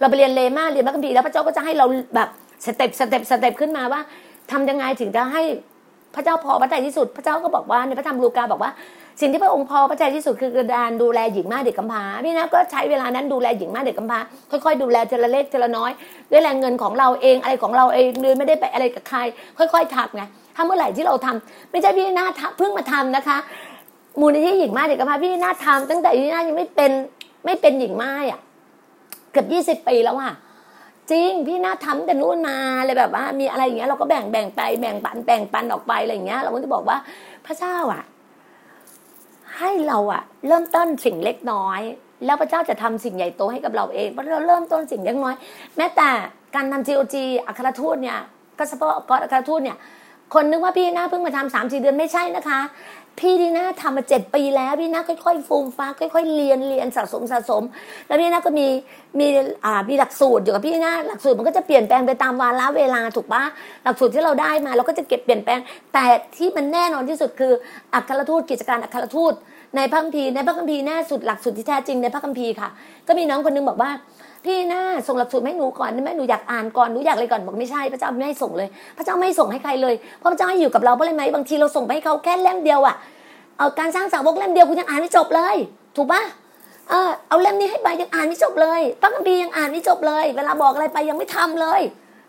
[0.00, 2.28] เราไปเรียน Rhema เรียนพระคัมภีร์แล้วพระเจ้าก็จะให้เราแบบ
[2.66, 4.00] step step step ขึ้นมาว่า
[4.50, 5.42] ทำยังไงถึงจะให้
[6.14, 8.70] พระเจ้าพอพระทัยที่สุด พระเจ้าก็บอกว่าในพระธรรมลูกาบอกว่า
[9.20, 14.18] สิ่งที่พระองค์พอพระทัยที่สุดคือกระดารดูแลหญิงม่ายเด็กกำพร้าพี่นะก็ใช้เวลานั้นดูแลหญิงแม่เด็กกำพร้า
[14.50, 15.90] ค่อยๆดูแลทีละเล็กทีละน้อย
[16.30, 19.18] ด้วยแรงเงินของเราเองอะไรของเราเองเดินไม่ได้ไปอะไรกับใคร
[19.58, 20.22] ค่อย ๆทำไง
[20.54, 22.26] ถ้าเมื่อไหร่ที่เราทำไม่ใช่พี่นา
[22.58, 23.38] เพิ่งมาทำนะคะ
[24.20, 26.92] มูลนิธิหญิงม่เด็กกำพร้าพี่นาทำตั้งแต่พี่นายังไม่เป็น
[27.44, 28.40] ไม่เป็นหญิงม่อะ
[29.32, 30.32] เกือบยี่สิบปีแล้วอะ
[31.10, 36.96] จริงพี่นาทำแต่นู่นมาเลยแบบว่า มีอะไรอย่างเงี้ยเราก็แบ่งแบ่งไปแบ่งปันแบ่งปันออกไปอะไรอย่างเงี้ย เราก็จะบอกว่า
[37.46, 38.02] พระเจ้าอะ
[39.56, 41.80] ให้เราอะ เริ่มต้นสิ่งเล็กน้อย
[42.24, 45.34] แล้วพระเจ้าจะทำสิ่งใหญ่โตให้กับเราเองเพราะเราเริ่มต้นสิ่งเล็กน้อย
[45.76, 46.08] แม้แต่
[46.54, 47.14] การทำ GOG
[47.46, 48.18] อัครทูตเนี่ย
[48.58, 49.76] ก็เฉพาะกออัครทูตเนี่ย
[50.34, 52.60] คนนึกว่าพี่น่าเพิ่งมาทำสามสี่เดือนไม่ใช่นะคะ
[53.18, 57.62] พี่ดีน่าทำมาเจ็ดปีแล้วพี่น่าค่อยๆ ฟูมฟ้าค่อยๆเรียนเรียนสะสมสะสม
[58.06, 58.66] แล้วพี่น่าก็มี
[59.18, 59.26] มี
[59.64, 63.42] อ่ามีหลักสูตรอยู่กับพี่น่าหลักสูตรมันก็จะเปลี่ยนแปลงไปตามวาระเวลาถูกปะ
[63.84, 65.60] หลักสูตรที่เราได้มาเราก็จะเก็บเปลี่ยนแปลง
[65.92, 66.04] แต่
[66.36, 67.52] ที่มันแน่นอนที่สุดคือ
[67.94, 69.34] อัครทูตกิจการอัครทูต
[69.76, 72.68] ในพระคัมภีร์ในพระคัมภีร์แน่สุดหลักสูตรที่แท้จริงในพระคัมภีร์ค่ะ
[73.08, 73.90] ก็มีน้องคนนึงบอกว่า
[74.44, 82.96] พี่หน้าส่งหลักสูตรให้หนูก่อนแม่หนูอยากอ่านก่อนหนูอยากอะไรก่อนบอกไม่ใช่ พระเจ้าไม่ให้ส่งเลย พระเจ้าไม่ส่งให้ใครเลยเพราะพระเจ้าให้อยู่กับเราเพราะอะไรไหมบางทีเราส่งไปให้เขาแค่เล่มเดียวอะ
[83.58, 85.56] เอาการสร้างสาวกเล่มเดียวคุณยังอ่านไม่จบเลย
[85.96, 86.22] ถูกปะ
[86.90, 91.80] เออเอาเล่มนี้ให้ไปยังอ่านไม่จบเลยพระคัมภีร์ยังอ่านไม่จบเลย เวลาบอกอะไรไปยังไม่ทำเลย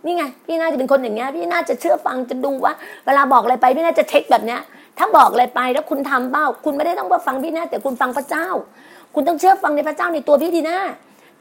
[0.06, 2.74] นี่ไงพี่น่าจะเป็นคนอย่างเงี้ยพี่น่าจะเชื่อฟังจะดูว่า
[3.06, 4.62] เวลาบอกอะไรไปพี่น่าจะเทคแบบเนี้ย
[4.98, 8.48] ถ้าบอกอะไรไปแล้วคุณทำเป้า คุณไม่ได้ต้องมาฟังพี่น่าแต่คุณฟังพระเจ้า
[9.16, 10.78] คุณต้องเชื่อฟังในพระเจ้าในตัวพี่ดีน่า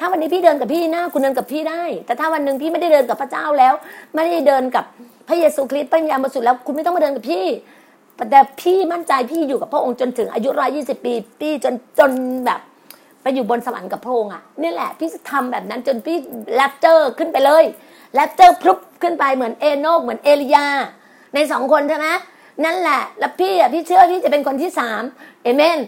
[0.01, 3.75] ถ้าวันนี้พี่เดินกับพี่นะคุณเดินกับพี่ได้ แต่ถ้าวันหนึ่งพี่ไม่ได้เดินกับพระเจ้าแล้ว
[4.15, 4.85] ไม่ได้เดินกับ
[5.29, 7.47] พระเยซูคริสต์พระวิญญาณบริสุทธิ์แล้วคุณไม่ต้องมาเดินกับพี่
[8.31, 12.11] แต่พี่มั่นใจพี่อยู่กับพระองค์จนถึงอายุร้อยยี่สิบปีพี่จนจน
[12.47, 12.61] แบบ
[13.23, 16.17] ไปอยู่บนสวรรค์กับพระองค์อะนี่แหละ พี่จะทำแบบนั้นจนพี่
[16.55, 17.65] rapture ขึ้นไปเลย
[18.15, 20.67] rapture พลุบขึ้นไปเหมือนเอโนกเหมือนเอลียา
[21.35, 22.07] ในสองคนใช่ไหม
[22.65, 25.03] นั่นแหละ แล้วพี่อะพี่เชื่อพี่จะเป็นคนที่สาม
[25.43, 25.79] เอเมน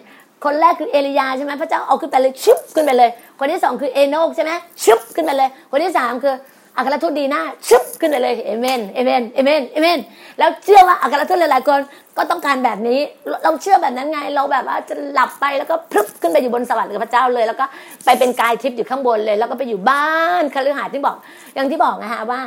[0.44, 3.11] คนแรกคือเอลียาใช่ไหมพระเจ้าเอาขึ้นไปเลยชุบขึ้นไปเลย
[3.44, 4.52] คนที่สองคือเอโนกใช่ไหม
[4.85, 6.35] ชุบขึ้นไปเลย คนที่สามคือ
[6.76, 9.98] อัครทูตดีน่าชุบขึ้นไปเลย Amen Amen Amen Amen
[10.38, 11.81] แล้วเชื่อว่าอัครทูตหลายๆคน
[12.16, 13.00] ก็ต้องการแบบนี้
[13.42, 17.64] เราเชื่อแบบนั้นไง เราแบบว่าจะหลับไปแล้วก็พลึบขึ้นไปอยู่บนสวรรค์กับพระเจ้าเลย แล้วก็
[18.05, 21.16] ไปเป็นกายทิพย์อยู่ข้างบนเลย แล้วก็ไปอยู่บ้านคฤหาสน์ที่บอก
[21.55, 22.40] อย่างที่บอกนะฮะว่า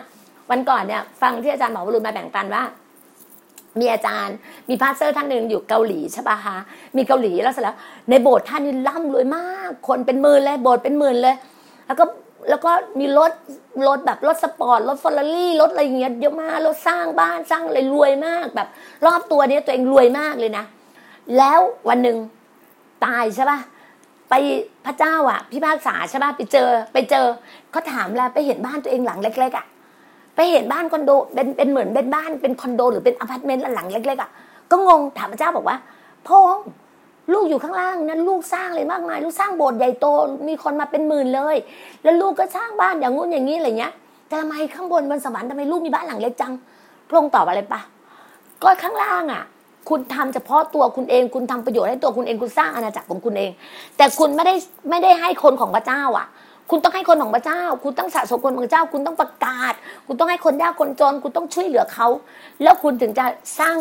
[0.51, 2.63] วันก่อนเนี่ยฟังที่อาจารย์หมอวรุณมาแบ่งปันว่า
[3.79, 4.35] มีอาจารย์
[4.69, 6.57] มี pastor ท่านหนึ่งอยู่เกาหลีใช่ปะคะ
[6.97, 7.75] มีเกาหลีแล้วเสร็จแล้ว
[8.09, 11.35] ในโบสถ์ท่านนี่ร่ำรวยมาก คนเป็นหมื่นเลยโบสถ์เป็นหมื่นเลย
[11.87, 12.05] แล้วก็
[12.49, 13.31] แล้วก็มีรถ
[13.87, 18.67] รถแบบรถสปอร์ตรถฟอร์รารี่รถอะไรเงี้ยเยอะมากรถสร้างบ้านสร้างอะไรรวยมากแบบ
[19.05, 20.65] รอบตัวเนี้ยตัวเองรวยมากเลยนะ
[21.37, 21.59] แล้ว
[21.89, 22.17] วันหนึ่ง
[23.05, 23.59] ตายใช่ปะ
[24.29, 24.33] ไป
[24.85, 27.25] พระเจ้าอะพิพากษาใช่ปะไปเจอไปเจอ
[27.71, 29.65] เขาถามแล้วไปเห็นบ้านตัวเองหลังเล็กๆอะ
[30.35, 34.31] ไปเห็นบ้านคอนโดเป็นเป็นเหมือนเป็นบ้านเป็นคอนโด หรือเป็นอพาร์ตเมนต์หลังเล็กๆอะ
[34.71, 35.77] ก็งงถามพระเจ้าบอกว่า
[36.27, 36.57] พง
[37.33, 40.05] ลูกอยู่ข้างล่างนั้นลูกสร้างเลยมากมาย ลูกสร้างโบสถ์ใหญ่โต
[40.47, 41.55] มีคนมาเป็นหมื่นเลย
[42.03, 43.93] แล้วลูกก็สร้างบ้านอย่างงู้นอย่างนี้อะไรเงี้ย
[44.27, 46.53] แต่ทำไมข้างบนบนสวรรค์ทำไมลูกมีบ้านหลังเล็กจัง
[47.07, 47.79] พระองค์ตอบอะไรปะ
[48.61, 49.43] ก็ข้างล่างอะ
[49.89, 53.51] คุณทำเฉพาะตัวคุณเอง คุณทำประโยชน์ให้ตัวคุณเองคุณสร้างอาณาจักรของคุณเอง
[53.97, 54.55] แต่คุณไม่ได้
[54.89, 56.27] ไม่ได้ให้คนของพระเจ้าอะ
[56.69, 59.73] คุณต้องให้คนของพระเจ้า คุณต้องสะสมคนของพระเจ้า คุณต้องประกาศ
[60.07, 62.07] คุณต้องให้คนยากคนจน คุณต้องช่วยเหลือเขา
[62.63, 63.25] แล้วคุณถึงจะ
[63.59, 63.77] สร้าง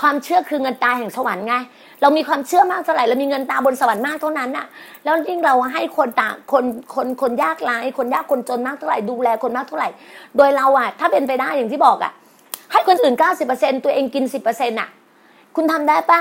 [0.00, 1.54] ความเชื่อคือเงินตาแห่งสวรรค์ไง
[2.02, 4.66] เรามีความเชื่อมากเท่าไหร่เรามีเงินตาบนสวรรค์มากเท่านั้นน่ะ
[5.04, 6.64] แล้วยิ่งเราให้คนต่างคน
[6.94, 9.88] คนคนยากไร้คนยากคนจนมากเท่าไหร่ดูแลคนมากเท่าไหร่
[10.36, 12.12] โดยเราอะ ถ้าเป็นไปได้อย่างที่บอกอะ
[12.72, 14.88] ให้คนอื่นเก้าสิบเปอร์เซ็นตัวเองกินสิบเปอร์เซ็นต์อะ
[15.56, 16.20] คุณทำได้ปะ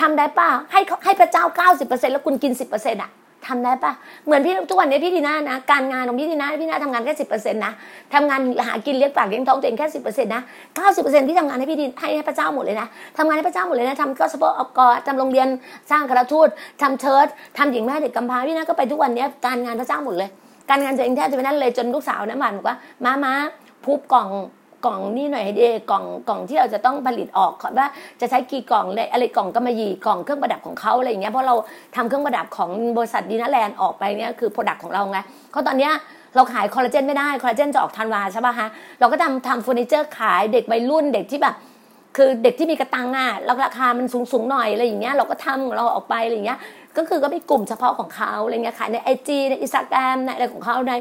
[0.00, 3.10] ทำได้ปะให้ให้พระเจ้าเก้าสิบเปอร์เซ็นแล้วคุณกินสิบเปอร์เซ็นต์อะ
[3.46, 3.92] ทำได้ปะ
[4.26, 7.72] เหมือนพี่ทุกวันนี้พี่ดีน่านะการงานของพี่ดีน่าพี่ดีน่าทำงานแค่สิบเปอร์เซ็นต์นะ
[8.14, 10.42] ทำงานหากินเลี้ยงปากเลี้ยงท้องตัวเองแค่สิบเปอร์เซ็นต์นะ
[10.76, 15.48] เก้าสิบเปอร์เซ็นต์ที่ทำงานให้พี่ดีให้พระเจ้าหมดเลยนะทำงานให้พระเจ้าหมดเลยนะทำก็สปอร์ตอกอทำโรงเรียน
[15.90, 16.48] สร้างกระทูต
[16.82, 17.26] ทำเชิร์ต
[17.58, 20.30] ทำหญิงแม่เด็กกำพร้าพี่น่าก็ไปทุกวันนี้การงานพระเจ้าหมดเลย
[20.70, 23.32] การงานตัวเองแทบจะไม่นั่นเลยจนลูกสาวนะมันบอกว่ามามา
[23.84, 24.28] พูบกล่อง
[24.86, 27.86] กล่องนี่หน่อยเดกล่องกล่องที่เราจะต้องผลิตออกว่า
[28.20, 31.54] จะใช้กี่กล่องเลยอะไรกล่องกำมะหยี่กล่องเครื่องประดับของเขาอะไรอย่างเงี้ยเพราะเรา
[31.96, 35.18] ทำเครื่องประดับของบริษัทดีนาแลนด์ออกไปเนี่ยคือ product ของเราไง
[35.50, 35.92] เพราะตอนเนี้ย
[36.36, 38.68] เราขายคอลลาเจนไม่ได้คอลลาเจนจะออกธันวาใช่ป่ะฮะ
[39.00, 41.54] เราก็ทำทำเฟอร์นิเจอร์ขายเด็กวัยรุ่นเด็กที่แบบ
[42.16, 46.58] คือเด็กที่มีกะตังค์อะราคามันสูงสูงหน่อยอะไรอย่างเงี้ยเราก็ทำเราออกไปอะไรอย่างเงี้ย
[46.98, 50.92] ก็คือก็มีกลุ่มเฉพาะของเขาอะไรเงี้ยขายใน IG ในอินสตาแกรมในอะไรของเขาใน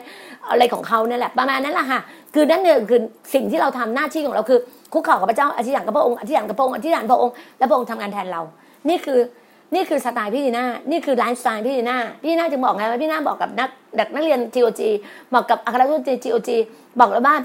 [0.52, 2.00] อะไรของเขาเนี่ยแหละประมาณนั้นแหละค่ะ
[2.34, 3.02] คือนั่นเนี่ยคือ
[3.34, 4.60] สิ่งที่เราทำหน้าที่ของเราคือ
[4.94, 8.42] คุกเข่ากับพระเจ้าอธิษฐานกับพระองค์อธิษฐานกับพระองค์อธิษฐานพระองค์และพระองค์ทำงานแทนเรา
[8.90, 9.20] นี่คือ
[9.76, 14.82] นี่คือสไตล์พี่ดีน่า นี่คือไลฟ์สไตล์พี่ดีน่า พี่ดีน่าจึงบอกไงว่าพี่ดีน่าบอกกับนักเด็กนักเรียน TOG
[15.34, 16.50] บอกกับอัครราชทูต TOG
[17.00, 17.36] บอกแล้วว่า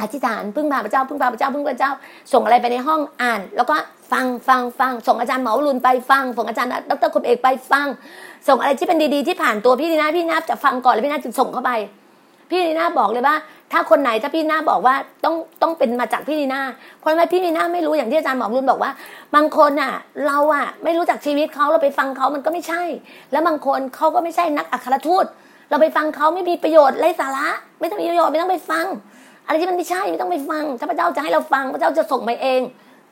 [0.00, 1.92] อธิษฐานพึ่งพาพระเจ้าพึ่งพาพระเจ้าพึ่งพระเจ้า
[2.32, 3.76] ส่งอะไรไปในห้องอ่าน แล้วก็
[4.12, 7.86] ฟังฟังฟัง ส่งอาจารย์หมอรุนไปฟัง ส่งอาจารย์ดรคมเอกไปฟัง
[8.48, 11.70] ส่งอะไรที่เป็นดีๆที่ผ่านตัวพี่ดีน่าพี่นาจะฟังก่อนแล้วพี่นาจะส่งเข้าไป
[12.50, 13.36] พี่ดีนาบอกเลยว่า
[13.72, 16.62] ถ้าคนไหนถ้าพี่ดีนาบอกว่าต้องต้องเป็นมาจากพี่ดีน่า
[17.02, 18.90] คนไหนพี่ดีนาไม่รู้อย่างที่อาจารย์หมอรุนบอกว่า
[19.34, 19.92] บางคนอะ
[20.26, 22.82] เราอะ ไม่รู้จักชีวิตเขาเราไปฟังเขามันก็ไม่ใช่
[23.32, 25.24] แล้วบางคนเขาก็ไม่ใช่นักอัครทูต
[25.70, 27.48] เราไปฟังเขาไม่มีประโยชน์ไร้สาระ
[27.80, 28.86] ไม่ต้องมีประโยชน์ไม่ต้องไปฟัง
[29.46, 32.62] อะไรที่มันไม่ใช่ไม่ต้องไปฟังถ้าพระเจ้าจะให้เราฟังพระเจ้าจะส่งมาเอง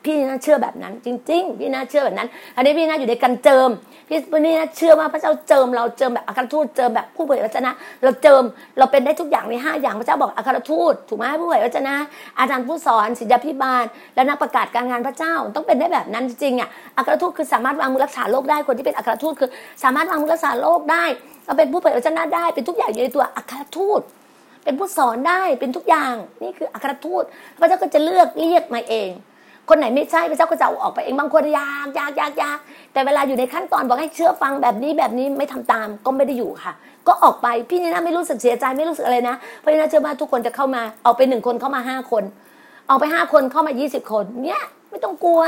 [0.05, 3.69] พี่น่าเชื่อแบบนั้น จริง ๆ พี่น่าเชื่อแบบนั้นอันนี้พี่น่าอยู่ในการเจิม
[4.07, 7.71] พี่นี่น่าเชื่อว่าพระเจ้าเจิมเราเจิมแบบอัครทูตเจิมแบบผู้เผยวจนะ
[8.03, 8.43] เราเจิม
[8.77, 11.95] เราเป็นได้ทุกอย่างในห้าอย่างพระเจ้าบอกอัครทูตถูกไหมผู้เผยวจนะ
[12.39, 13.83] อาจารย์ผู้สอนศิษยาพิบาล
[14.15, 19.49] และนักประกาศการงานพระเจ้าต้องเป็นได้แบบนั้นจริงๆอะอัครทูตคือสามารถวางมือรักษาโรคได้คนที่เป็นอัครทูตคือ
[19.83, 21.05] สามารถวางมือรักษาโรคได้
[21.45, 24.01] เราเป็นผู้เผยวจนะได้เป็นทุกอย่างอยู่ในตัวอัครทูต
[24.63, 27.23] เป็นผู้สอนได้เป็นทุกอย่างนี่คืออัครทูต
[27.59, 29.09] พระเจ้าก็จะเลือกเรียกมาเอง
[29.69, 32.59] คนไหนไม่ใช่พระเจ้าก็จะเอาออกไปเองบางคนยากยากยากยาก
[32.93, 36.73] แต่เวลาอยู่ในขั้นตอนบอกให้เชื่อฟังแบบนี้แบบนี้ไม่ทำตามก็ไม่ได้อยู่ค่ะ
[37.07, 42.23] ก็ออกไปพี่นี่นะไม่รู้สึกเสียใจไม่รู้สึกอะไรนะเพราะนี่นเชื่อว่าทุกคนจะเข้ามาเอาไปหนึ่งคนเข้ามาห้าคน
[42.87, 45.41] เอาไปห้าคนเข้ามายี่สิบคนเนี่ยไม่ต้องกลัว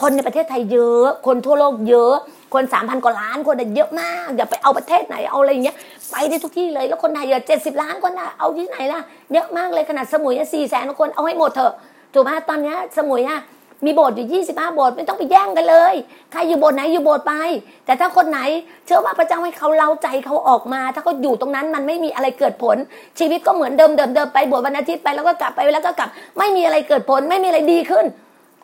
[0.00, 2.14] คนในประเทศไทยเยอะ คนทั่วโลกเยอะ
[2.54, 5.76] คนสามพันกว่าล้านคนเยอะมาก อย่าไปเอาประเทศไหนเอาอะไรอย่างเงี้ย
[6.10, 9.00] ไปได้ทุกที่เลยแล้วคนไทยเยอะเจ็ดสิบล้านคนนะเอาที่ไหนล่ะ
[9.32, 11.72] เยอะมากเลยขนาดสมุยสี่แสนคนเอาให้หมดเถอะ
[12.14, 13.40] ถูกไหมตอนนี้สมุยอะ
[13.84, 15.94] มีโบสถ์อยู่ยี่สิบห้าโบสถ์ไม่ต้องไปแย่งกันเลย
[16.32, 17.34] ใครอยู่โบสถ์ไหนอยู่โบสถ์ไป
[17.86, 18.40] แต่ถ้าคนไหน
[18.84, 22.76] เชื่อว่าพระเจ้าให้เขาเล่าใจเขาออกมา ถ้าเขาอยู่ตรงนั้นมันไม่มีอะไรเกิดผล
[23.18, 26.08] ชีวิตก็เหมือนเดิมเดิมเดิมไปโบสถ์วันอาทิตย์ไปแล้วก็กลับไปแล้วก็กลับ
[26.38, 28.04] ไม่มีอะไรเกิดผลไม่มีอะไรดีขึ้น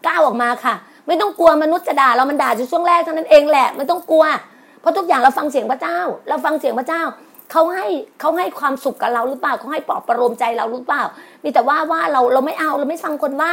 [0.07, 0.75] ก้าวออกมาค่ะ
[1.07, 4.25] ไม่ต้องกลัวมนุษย์จะด่าเรามันด่าช่วงแรกเท่านั้นเองแหละไม่ต้องกลัว
[4.81, 7.03] เพราะทุกอย่างเราฟังเสียงพระเจ้า เราฟังเสียงพระเจ้า
[7.53, 7.87] เขาให้
[8.21, 11.03] เขาให้ความสุขกับเราหรือเปล่าเขาให้ปลอบประโลมใจเราหรือเปล่า
[11.45, 13.53] มีแต่ว่าว่าเราเราไม่เอาเราไม่ฟังคนว่า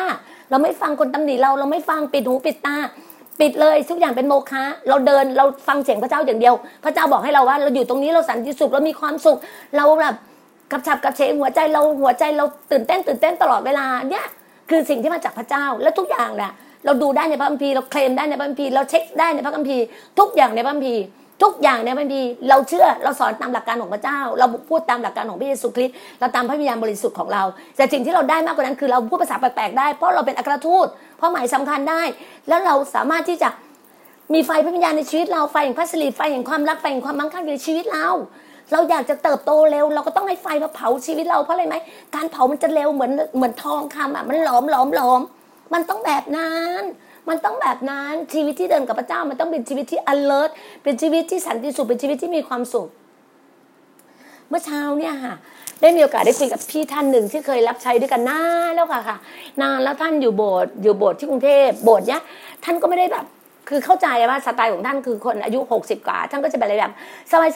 [0.50, 2.78] เราไม่ฟังคนตำหนิเราเราไม่ฟังปิดหูปิดตา
[3.40, 9.38] ปิดเลยทุกอย่างเป็นโมฆะเราเดินเราฟังเสียงพระเจ้าอย่างเดียว พระเจ้าบอกให้เราว่า เราอยู่ตรงนี้เราสันติสุขเรามีความสุข
[9.78, 10.16] เราแบบ
[10.72, 14.26] กระฉับกระเฉงหัวใจเราหัวใจเราตื่นเต้นตื่นเต้นตลอดเวลาเนี่ย
[14.70, 16.52] คือสิ่งที่มาจากพระเจ้าและทุกอย่างแหละ
[16.86, 19.84] เราดูได้ในพระคัมภีร์เราเคลมได้ในพระคัมภีร์เราเช็คได้ในพระคัมภีร์
[20.20, 21.04] ทุกอย่างในพระคัมภีร์
[21.44, 27.44] ทุกอย่างในพระคัมภีร์เราเชื่อเราสอนตามหลักการของพระเจ้า เราพูดตามหลักการของพระเยซูคริสต์เราตามพระวิญญาณบริสุทธิ์ของเรา
[27.78, 32.02] แต่สิ่งที่เราได้มากกว่านั้นคือเราพูดภาษาแปลกๆได้เพราะเราเป็นอัครทูตเพราะหมายสำคัญได้
[32.48, 33.50] แล้วเราสามารถที่จะ
[34.34, 38.08] มีไฟพระวิญญาณในชีวิตเราไฟแห่งพระสิริไฟแห่งความรักไฟแห่งความมั่งคั่งในชีวิตเรา
[38.72, 41.76] เราอยากจะเติบโตเร็ว เราก็ต้องให้ไฟมาเผาชีวิตเราเพราะอะไรไหม
[42.16, 45.22] การเผามันจะเร็วเหมือนเหมือนทองคำอะมันหลอมหลอมหลอม
[45.74, 46.82] มันต้องแบบนั้น
[47.30, 50.52] มันต้องแบบนั้นชีวิตที่เดินกับพระเจ้า มันต้องเป็นชีวิตที่ alert
[50.84, 52.88] เป็นชีวิตที่สันติสุขเป็นชีวิตที่มีความสุข
[54.50, 55.36] เมื่อเช้าเนี่ยค่ะ
[55.82, 59.18] ได้มีโอกาสได้คุยกับพี่ท่านหนึ่งที่เคยรับใช้ด้วยกันนานแล้วค่ะค่ะ
[59.62, 62.22] นานแล้วท่านอยู่โบสถ์อยู่โบสถ์ที่กรุงเทพโบสถ์เนี้ย
[62.64, 63.26] ท่านก็ไม่ได้แบบ
[63.72, 66.94] คือเข้าใจว่าสไตล์ของท่านคือคนอายุ 60 กว่า ท่านก็จะเป็นอะไรแบบ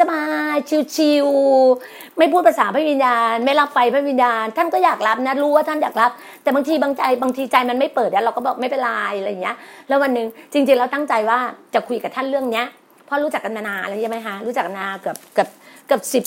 [0.02, 0.24] สบา
[0.54, 6.12] ยๆชิวๆไม่พูดภาษาพระวิญญาณ ไม่รับไฟพระวิญญาณ ท่านก็อยากรับนะรู้ว่าท่านอยากรับ
[6.44, 9.56] แต่บางทีบางใจบางทีใจมันไม่เปิดแล้วเราก็บอกไม่เป็นไรอะไรอย่างเงี้ย
[9.88, 11.40] แล้ววันหนึ่งจริงๆเราตั้งใจว่า
[11.74, 12.66] จะคุยกับท่านเรื่องเนี้ย
[13.06, 15.50] เพราะรู้จักกันมานานแล้วใช่ไหมคะรู้จักกันนานเกือบเกือบ
[15.88, 16.24] เกือบสิบ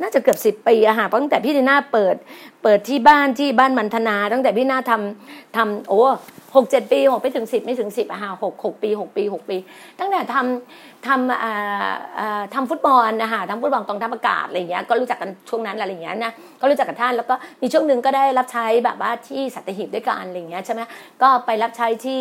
[0.00, 2.14] น่าจะเกือบสิบปีอะค่ะตั้งแต่พี่ดีน่าเปิด
[2.62, 6.00] เปิดที่บ้านที่บ้านมันธนา ตั้งแต่พี่น่าทำทำโอ้
[6.56, 9.56] หกเจ็ดปีหกไปถึงสิบไม่ถึงสิบอะค่ะหกหกปีหกปีหกปี
[9.98, 20.80] ตั้งแต่ทำทำอ่าทำฟุตบอลนะคะทำฟุตบอลกองทัพอากาศอะไรเงี้ยก็รู้จักกันช่วงนั้นอะไรเงี้ยนะก็รู้จักกับท่านแล้วก็มีช่วงหนึ่งก็ได้รับใช้แบบว่าที่สัตหีบด้วยกันอะไรเงี้ยใช่ไหม
[21.22, 22.18] ก็ไปรับใช้ที่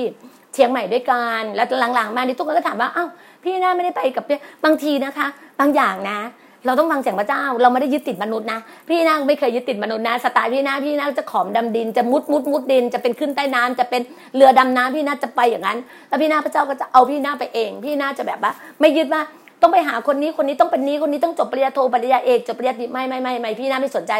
[0.53, 3.09] เชียงใหม่ด้วยกันแล้วหลังๆ มานี่ทุกคนก็ถามว่าอ้าว
[3.43, 5.27] พี่น่าไม่ได้ไปกับพี่บางทีนะคะ
[5.59, 6.19] บางอย่างนะ
[6.65, 14.02] เราต้องฟังเสียงพระเจ้า เราไม่ได้ยึดติดมนุษย์นะ พี่นาไม่เคยยึดติดมนุษย์นะ สไตล์พี่นาพี่นาจะขอมดำดิน จะมุดมุดมุดดิน จะเป็นขึ้นใต้น้ำจะเป็น
[14.36, 19.22] เรือดำน้ำพี่นาจะไปอย่างนั้น แล้วพี่นาพระเจ้าก็จะเอาพี่นาไปเอง พี่นาจะแบบว่า ไม่ยึดว่า
[19.62, 24.13] ต้องไปหาคนนี้คนนี้ต้องเป็นนี้คนนี้ต้องจบปริญญาโทปริญญาเอกจบปริญญาตรีไม่ไม่ไม่ไม่พี่นาไม่สนใจ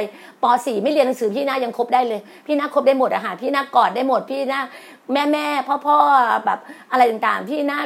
[0.44, 4.62] ป .4 ไม่เรียนหนังสือพี่นายังคบได้เลย พี่นาคบได้หมดอะค่ะพี่นากอดได้หมดพี่นา
[5.14, 5.98] แม่แม่พ่อพ่อ
[6.46, 6.60] แบบ
[6.92, 7.78] อะไรต่างๆ พี่นา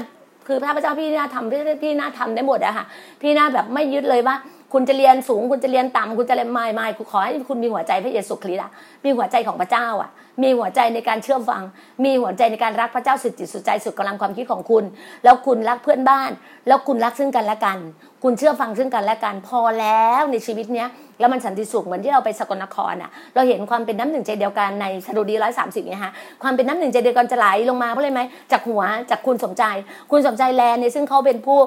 [0.47, 2.85] คือพระเจ้าพี่น่าทำพี่พี่นาทำได้หมดอะค่ะ
[3.21, 4.35] พี่น่าแบบไม่ยึดเลยว่า
[4.73, 8.71] คุณจะเรียนสูงคุณจะเรียนต่ำคุณจะเรียนไม่ไม่คุณขอให้คุณมีหัวใจพระเยซูคริสต์
[9.05, 10.09] มีหัวใจของพระเจ้าอะ
[10.43, 11.61] มีหัวใจในการเชื่อฟัง
[12.03, 14.83] มีหัวใจในการรักพระเจ้าสุดจิตสุดใจสุดกำลังความคิดของคุณ
[15.23, 16.31] แล้วคุณรักเพื่อนบ้าน
[16.67, 17.77] แล้วคุณรักซึ่งกันและกัน
[18.23, 20.87] คุณเชื่อฟังซึ่งกันและกันพอแล้วในชีวิตเนี้ย
[21.19, 29.63] แล้วมันสันติสุขเหมือนที่เราไปสกลนครอะ เราเห็นความเป็นน้ำหนึ่งใจเดียวกันในสดุดีร้อยสามสิบเนี่ยฮะความเป็นน้ำหนึ่งใจเดียวกันจะไหลลงมาเพราะอะไรไหมจากหัวจากคุณสมใจ
[30.11, 31.59] คุณสมใจแลนเนี่ยซึ่งเขาเป็นผู้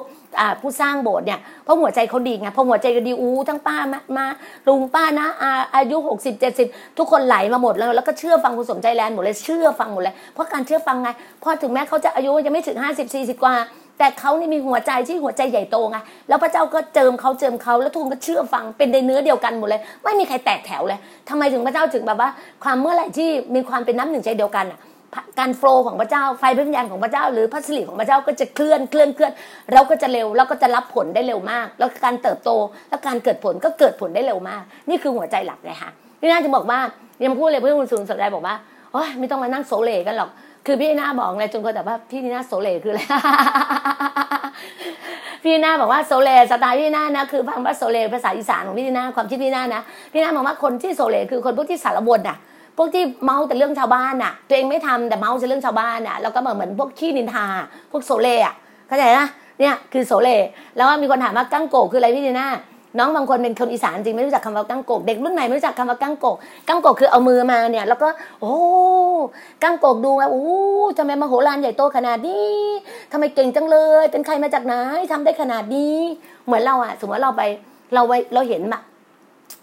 [0.61, 4.25] ผู้สร้างโบสถ์เนี่ยเพราะหัวใจเขาดีไงพอหัวใจก็ดีอู้ทั้งป้ามามา
[4.67, 6.67] ลุงป้านะอาอายุหกสิบเจ็ดสิบ
[6.97, 11.09] ทุกคนไหลมาหมดแล้วแล้วก็เชื่อฟังคุณสมใจแลนหมดเลยเชื่อฟังหมดเลยเพราะการเชื่อฟังไง
[11.43, 13.55] พอถึงแม้เขาจะอายุยังไม่ถึงห้าสิบสี่สิบกว่า
[13.97, 22.29] แต่เขานี่มีหัวใจที่หัวใจใหญ่โตไงแล้วพระเจ้าก็เจิมเขาเจิมเขาแล้วทุกคนก็เชื่อฟังเป็นในเนื้อเดียวกันหมดเลย ไม่มีใครแตกแถวเลยทำไมถึงพระเจ้าถึงแบบว่า
[22.63, 24.79] ความเมื่อไหร่ที่มีความเป็นน้ำหนึ่งใจเดียวกันอะ
[25.39, 29.31] การโฟล์ของพระเจ้าไฟพระวิญญาณของพระเจ้า หรือพระสิริของพระเจ้าก็จะเคลื่อนเคลื่อนเคลื่อน
[29.73, 32.49] เราก็จะเร็วแล้วก็จะรับผลได้เร็วมาก แล้วการเติบโต
[32.89, 36.79] และการเกิดผลก็เกิดผลได้เร็วมาก นี่คือหัวใจหลักเลยค่ะพี่น่าจะบอกว่า
[37.25, 38.55] ยังพูดเลยเพื่อนคุณสูงสดใจบอกว่า
[38.93, 40.29] โอ้ยไม่ต้องมานั่งโซเลกันหรอก
[40.67, 43.01] คือพี่น่าบอกเลยจนคนแต่ว่าพี่น่าโซเลคืออะไร
[45.43, 49.81] พี่นาบอกว่าโซเลสไตล์พี่นานะคือฟังว่าโซเลภาษาอีสานของพี่นาความคิดพี่นานะ
[50.13, 52.37] พี่นาบอกว่าคนที่โซเลคือคนพวกที่สารบนอะ
[52.77, 57.45] พวกที่เมาแต่เรื่องชาวบ้านอะ ตัวเองไม่ทำแต่เมาแต่เรื่องชาวบ้านอะแล้วก็เหมือนพวกขี้นินทา
[57.91, 58.53] พวกโซเลอะ
[58.87, 59.27] เข้าใจนะ
[59.59, 60.29] เนี่ยคือโซเล
[60.75, 62.49] แล้วมีคนถามว่ากั้งโกคืออะไรพี่นา
[62.97, 68.07] น้องบางคนเป็นคนอีสานจริงไม่รู้จักคำว่ากั้งโกกเด็กรุ่นใหม่ไม่รู้จักคำว่ากั้งโกกกั้งโกกคือเอามือมาเนี่ย แล้วก็
[68.41, 68.53] โอ้
[69.63, 70.45] กั้งโกกดูว่าโอ้
[70.97, 72.51] ทำไมมาโหรานใหญ่โตขนาดนี้
[73.11, 74.73] ทำไมเก่งจังเลย เป็นใครมาจากไหน
[75.11, 75.95] ทำได้ขนาดนี้
[76.45, 77.41] เหมือนเราอะสมมติเราไป
[77.93, 78.83] เราไปเราเห็นแบบ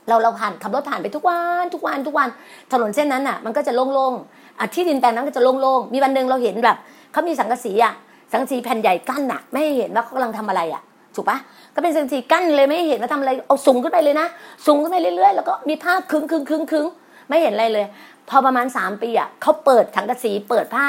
[0.08, 2.28] เราเราผ่านขับรถผ่านไปทุกวันทุกวันทุกวัน
[2.72, 6.76] ถนนเส้นนั้นอะ มันก็จะโล่งๆอะที่ดินแปลงนั้นก็จะโล่งๆมีวันหนึ่งเราเห็นแบบ
[7.12, 7.94] เขามีสังกะสีอะ
[8.32, 10.82] สังกะสีแผ่นใหญ่กั้นอะ ไม่เห็นว่าเขากำลังทำอะไรอะ
[11.16, 11.38] ถูกปะ
[11.74, 14.26] ก็เป็นสังสีกั้นเลยไม่เห็นว่าทำอะไรเอาสูงขึ้นไปเลยนะ
[14.66, 16.86] สูงขึ้นไปเรื่อยๆแล้วก็มีผ้าคึ้งคึ้งคึ้งคึ้ง
[17.28, 17.86] ไม่เห็นอะไรเลย
[18.28, 20.86] พอประมาณสามปีอะเขาเปิดถังกระสีเปิดผ้า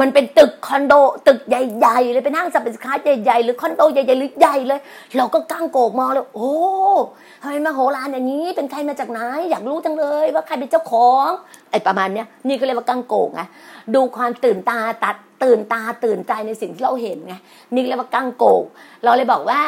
[0.00, 0.94] มันเป็นตึกคอนโด
[1.28, 4.80] ตึกใหญ่ๆเลยเป็นห้างสรรพสินค้าใหญ่ๆหรือคอนโดใหญ่ๆหรือใหญ่เลย
[5.16, 6.52] เราก็ก้างโกกมองเลย โอ้
[7.42, 11.28] ทำไมมาโหรานอย่างนี้ เป็นใครมาจากไหนอยากรู้จังเลย ว่าใครเป็นเจ้าของ
[11.70, 13.42] ไอ้ประมาณเนี้ยนี่ก็เรียกว่าก้างโกกไง
[13.94, 17.34] ดูความตื่นตาตัด ตื่นตาตื่นใจในสิ่งที่เราเห็นไง
[17.74, 18.64] นี่เรียกว่าก้งโกก
[19.04, 19.60] เราเลยบอกว่า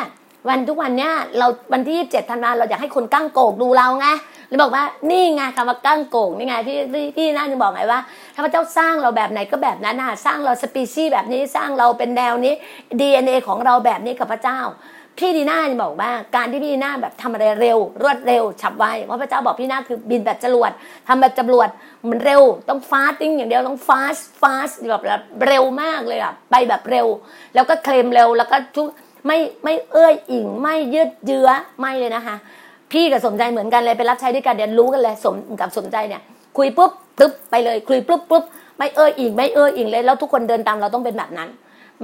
[0.49, 4.07] วันทุกวันเนี้ยเราวันที่เจ็ดธันวาเราอยากให้คนกั้งโกกดูเราไง
[4.49, 6.79] เลยบอกว่านี่ไงคำว่ากั้งโกกนี่ไงพี่
[7.17, 8.01] พี่น่าจะบอกไงว่า
[8.35, 12.55] ถ้าพระเจ้าสร้างเราแบบไหนก็แบบนั้นน่ะสร้างเราสปีชีส์แบบนี้สร้างเราเป็นแนวนี้
[13.01, 14.61] DNA ของเราแบบนี้กับพระเจ้า
[15.19, 20.71] พี่ดีน่าบอกว่าการที่พี่ดีน่าแบบทำอะไรเร็ว รวดเร็ว ฉับไวเพราะพระเจ้าบอกพี่ดีน่าคือบินแบบจรวด
[21.09, 21.69] ทำแบบจรวด
[22.11, 25.03] มันเร็วต้องฟาสติ้งอย่างเดียวต้องฟาสฟาสแบบ
[25.47, 27.07] เร็วมากเลยอะไปแบบเร็ว
[27.55, 28.87] แล้วก็เคลมเร็วแล้วก็ทุก
[29.27, 31.49] ไม่ไม่เอ้ยอิงไม่ยืดเยื้อ
[31.81, 32.37] ไม่เลยนะคะ
[32.93, 36.23] พี่กับสมใจเหมือนกันเลยไปรับใช้ด้วยกันเรียนรู้กันเลยสมกับสมใจเนี่ย
[36.59, 38.45] คุยปุ๊บปุ๊บไปเลยคุยปุ๊บปุ๊บ
[38.79, 41.49] ไม่เอ้ยอิงไม่เอ้ยอิงเลยแล้วทุกคนเดินตามเราต้องเป็นแบบนั้น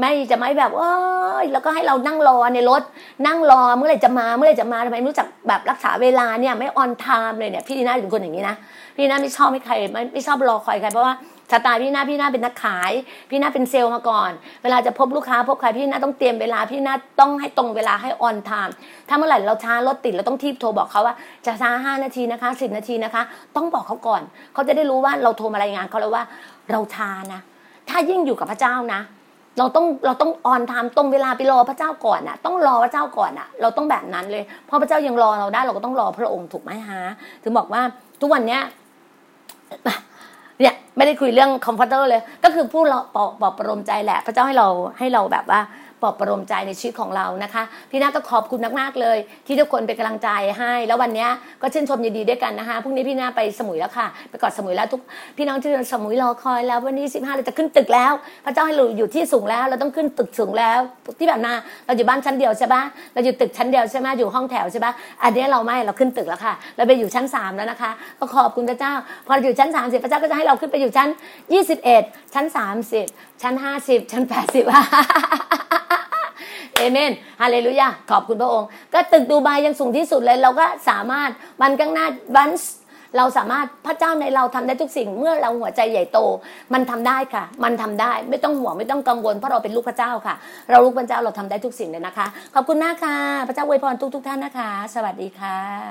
[0.00, 0.94] ไม่จะไม่แบบเอ้
[1.42, 2.82] ยแล้วก็ให้เรานั่งรอในรถ
[3.26, 8.56] นั่งรอเมื่อไหร่จะมาเมื่อไหร่จะมาทำไมรู้จักแบบรักษาเวลาเนี่ยไม่ออนไทม์เลยเนี่ยพี่ดีน่าเป็นคนอย่างนี้นะ
[8.94, 11.14] พี่ดีน่าไม่ชอบไม่ใครไม่ไม่ชอบรอคอยใครเพราะว่า
[11.52, 12.92] สไตล์พี่นาพี่นาเป็นนักขาย
[13.30, 14.30] พี่นาเป็นเซลล์มาก่อน
[14.62, 18.74] เวลาจะพบลูกค้าพบใครพี่นาต้องเตรียมเวลาพี่นาต้องให้ตรงเวลาให้ on time
[19.08, 21.14] ถ้าเมื่อไหร่เราช้ารถติดเราต้องรีบโทรบอกเขาว่า
[21.46, 23.22] จะช้าห้านาทีนะคะสิบนาทีนะคะ
[23.56, 24.22] ต้องบอกเขาก่อน
[24.54, 26.24] เขาจะได้รู้ว่าเราโทรมารายงานเขาแล้วว่า
[26.70, 27.40] เราช้านะ
[27.88, 29.00] ถ้ายิ่งอยู่กับพระเจ้านะ
[29.58, 37.00] เราต้องเราต้อง on time ตรงเวลาไปรอพระเจ้าก่อนอะต้องรอพระเจ้าก่อนอะเราต้องแบบนั้นเลยเพราะพระเจ้ายังรอเราได้เราก็ต้องรอพระองค์ถูกไหมฮะ
[37.42, 37.82] ถึงบอกว่า
[38.20, 38.62] ทุกวันเนี้ย
[40.60, 42.98] เนี่ยไม่ได้คุยเรื่องคอมฟอร์เตอร์เลย ก็คือพูดเรา
[43.40, 45.60] ปลอบประโลมใจแหละ พระเจ้าให้เราให้เราแบบว่า
[46.02, 50.28] ปลอบประโลมใจในชีวิตของเรานะคะ พี่นาก็ขอบคุณมากๆเลย ที่ทุกคนเป็นกำลังใจ
[50.58, 51.28] ให้ แล้ววันนี้
[51.62, 55.00] ก็ชื่นชมยินดีด้วยกันนะคะพรุ่งนี้พี่นาไปสมุยแล้วค่ะไปกอดสมุยแล้วทุก
[55.36, 58.12] พี่น้องที่สมุยรอคอยแล้ววันนี้สิบห้าเราจะขึ้นตึกแล้ว
[58.44, 60.78] พระเจ้าให้เราอยู่ที่สูงแล้ว เราต้องขึ้นตึกสูงแล้ว
[61.18, 61.54] ที่แบบนา
[61.86, 62.82] เราอยู่บ้านชั้นเดียวใช่ปะ
[63.14, 68.92] เราอยู่ตึกชั้นเดียวใช่ไหมอยู่ห้องแถวใช่ปะอันนี้เราไม่เราขึ้นตึกแล้วค่ะ เราไปอยู่ชั้นสามแล้วนะคะก็ขอบคุณพระเจ้า
[69.26, 71.08] พอเราอยู่ชั้นสามสิบพระเจ้าก็จะให้เราขึ้นไปอยู่ชั้น
[71.52, 72.02] ยี่สิบเอ็ด
[72.34, 73.06] ชั้นสามสิบ
[73.42, 74.64] ชั้นห้าสิบชั้นแปดสิบ
[76.76, 82.50] เอเมนฮาเลลูยาขอบคุณพระองค์ ก็ตึกดูไบยังสูงที่สุดเลย เราก็สามารถวันข้างหน้าวัน
[83.16, 86.18] เราสามารถพระเจ้าในเราทำได้ทุกสิ่ง เมื่อเราหัวใจใหญ่โต
[86.72, 90.34] มันทำได้ค่ะ มันทำได้ไม่ต้องห่วงไม่ต้องกังวลเพราะเราเป็นลูกพระเจ้าค่ะ
[90.70, 93.16] เราลูกพระเจ้าเราทำได้ทุกสิ่งเลยนะคะ ขอบคุณมากค่ะ
[93.48, 95.86] พระเจ้าอวยพรทุกทุกท่านนะคะ สวัสดีค่ะ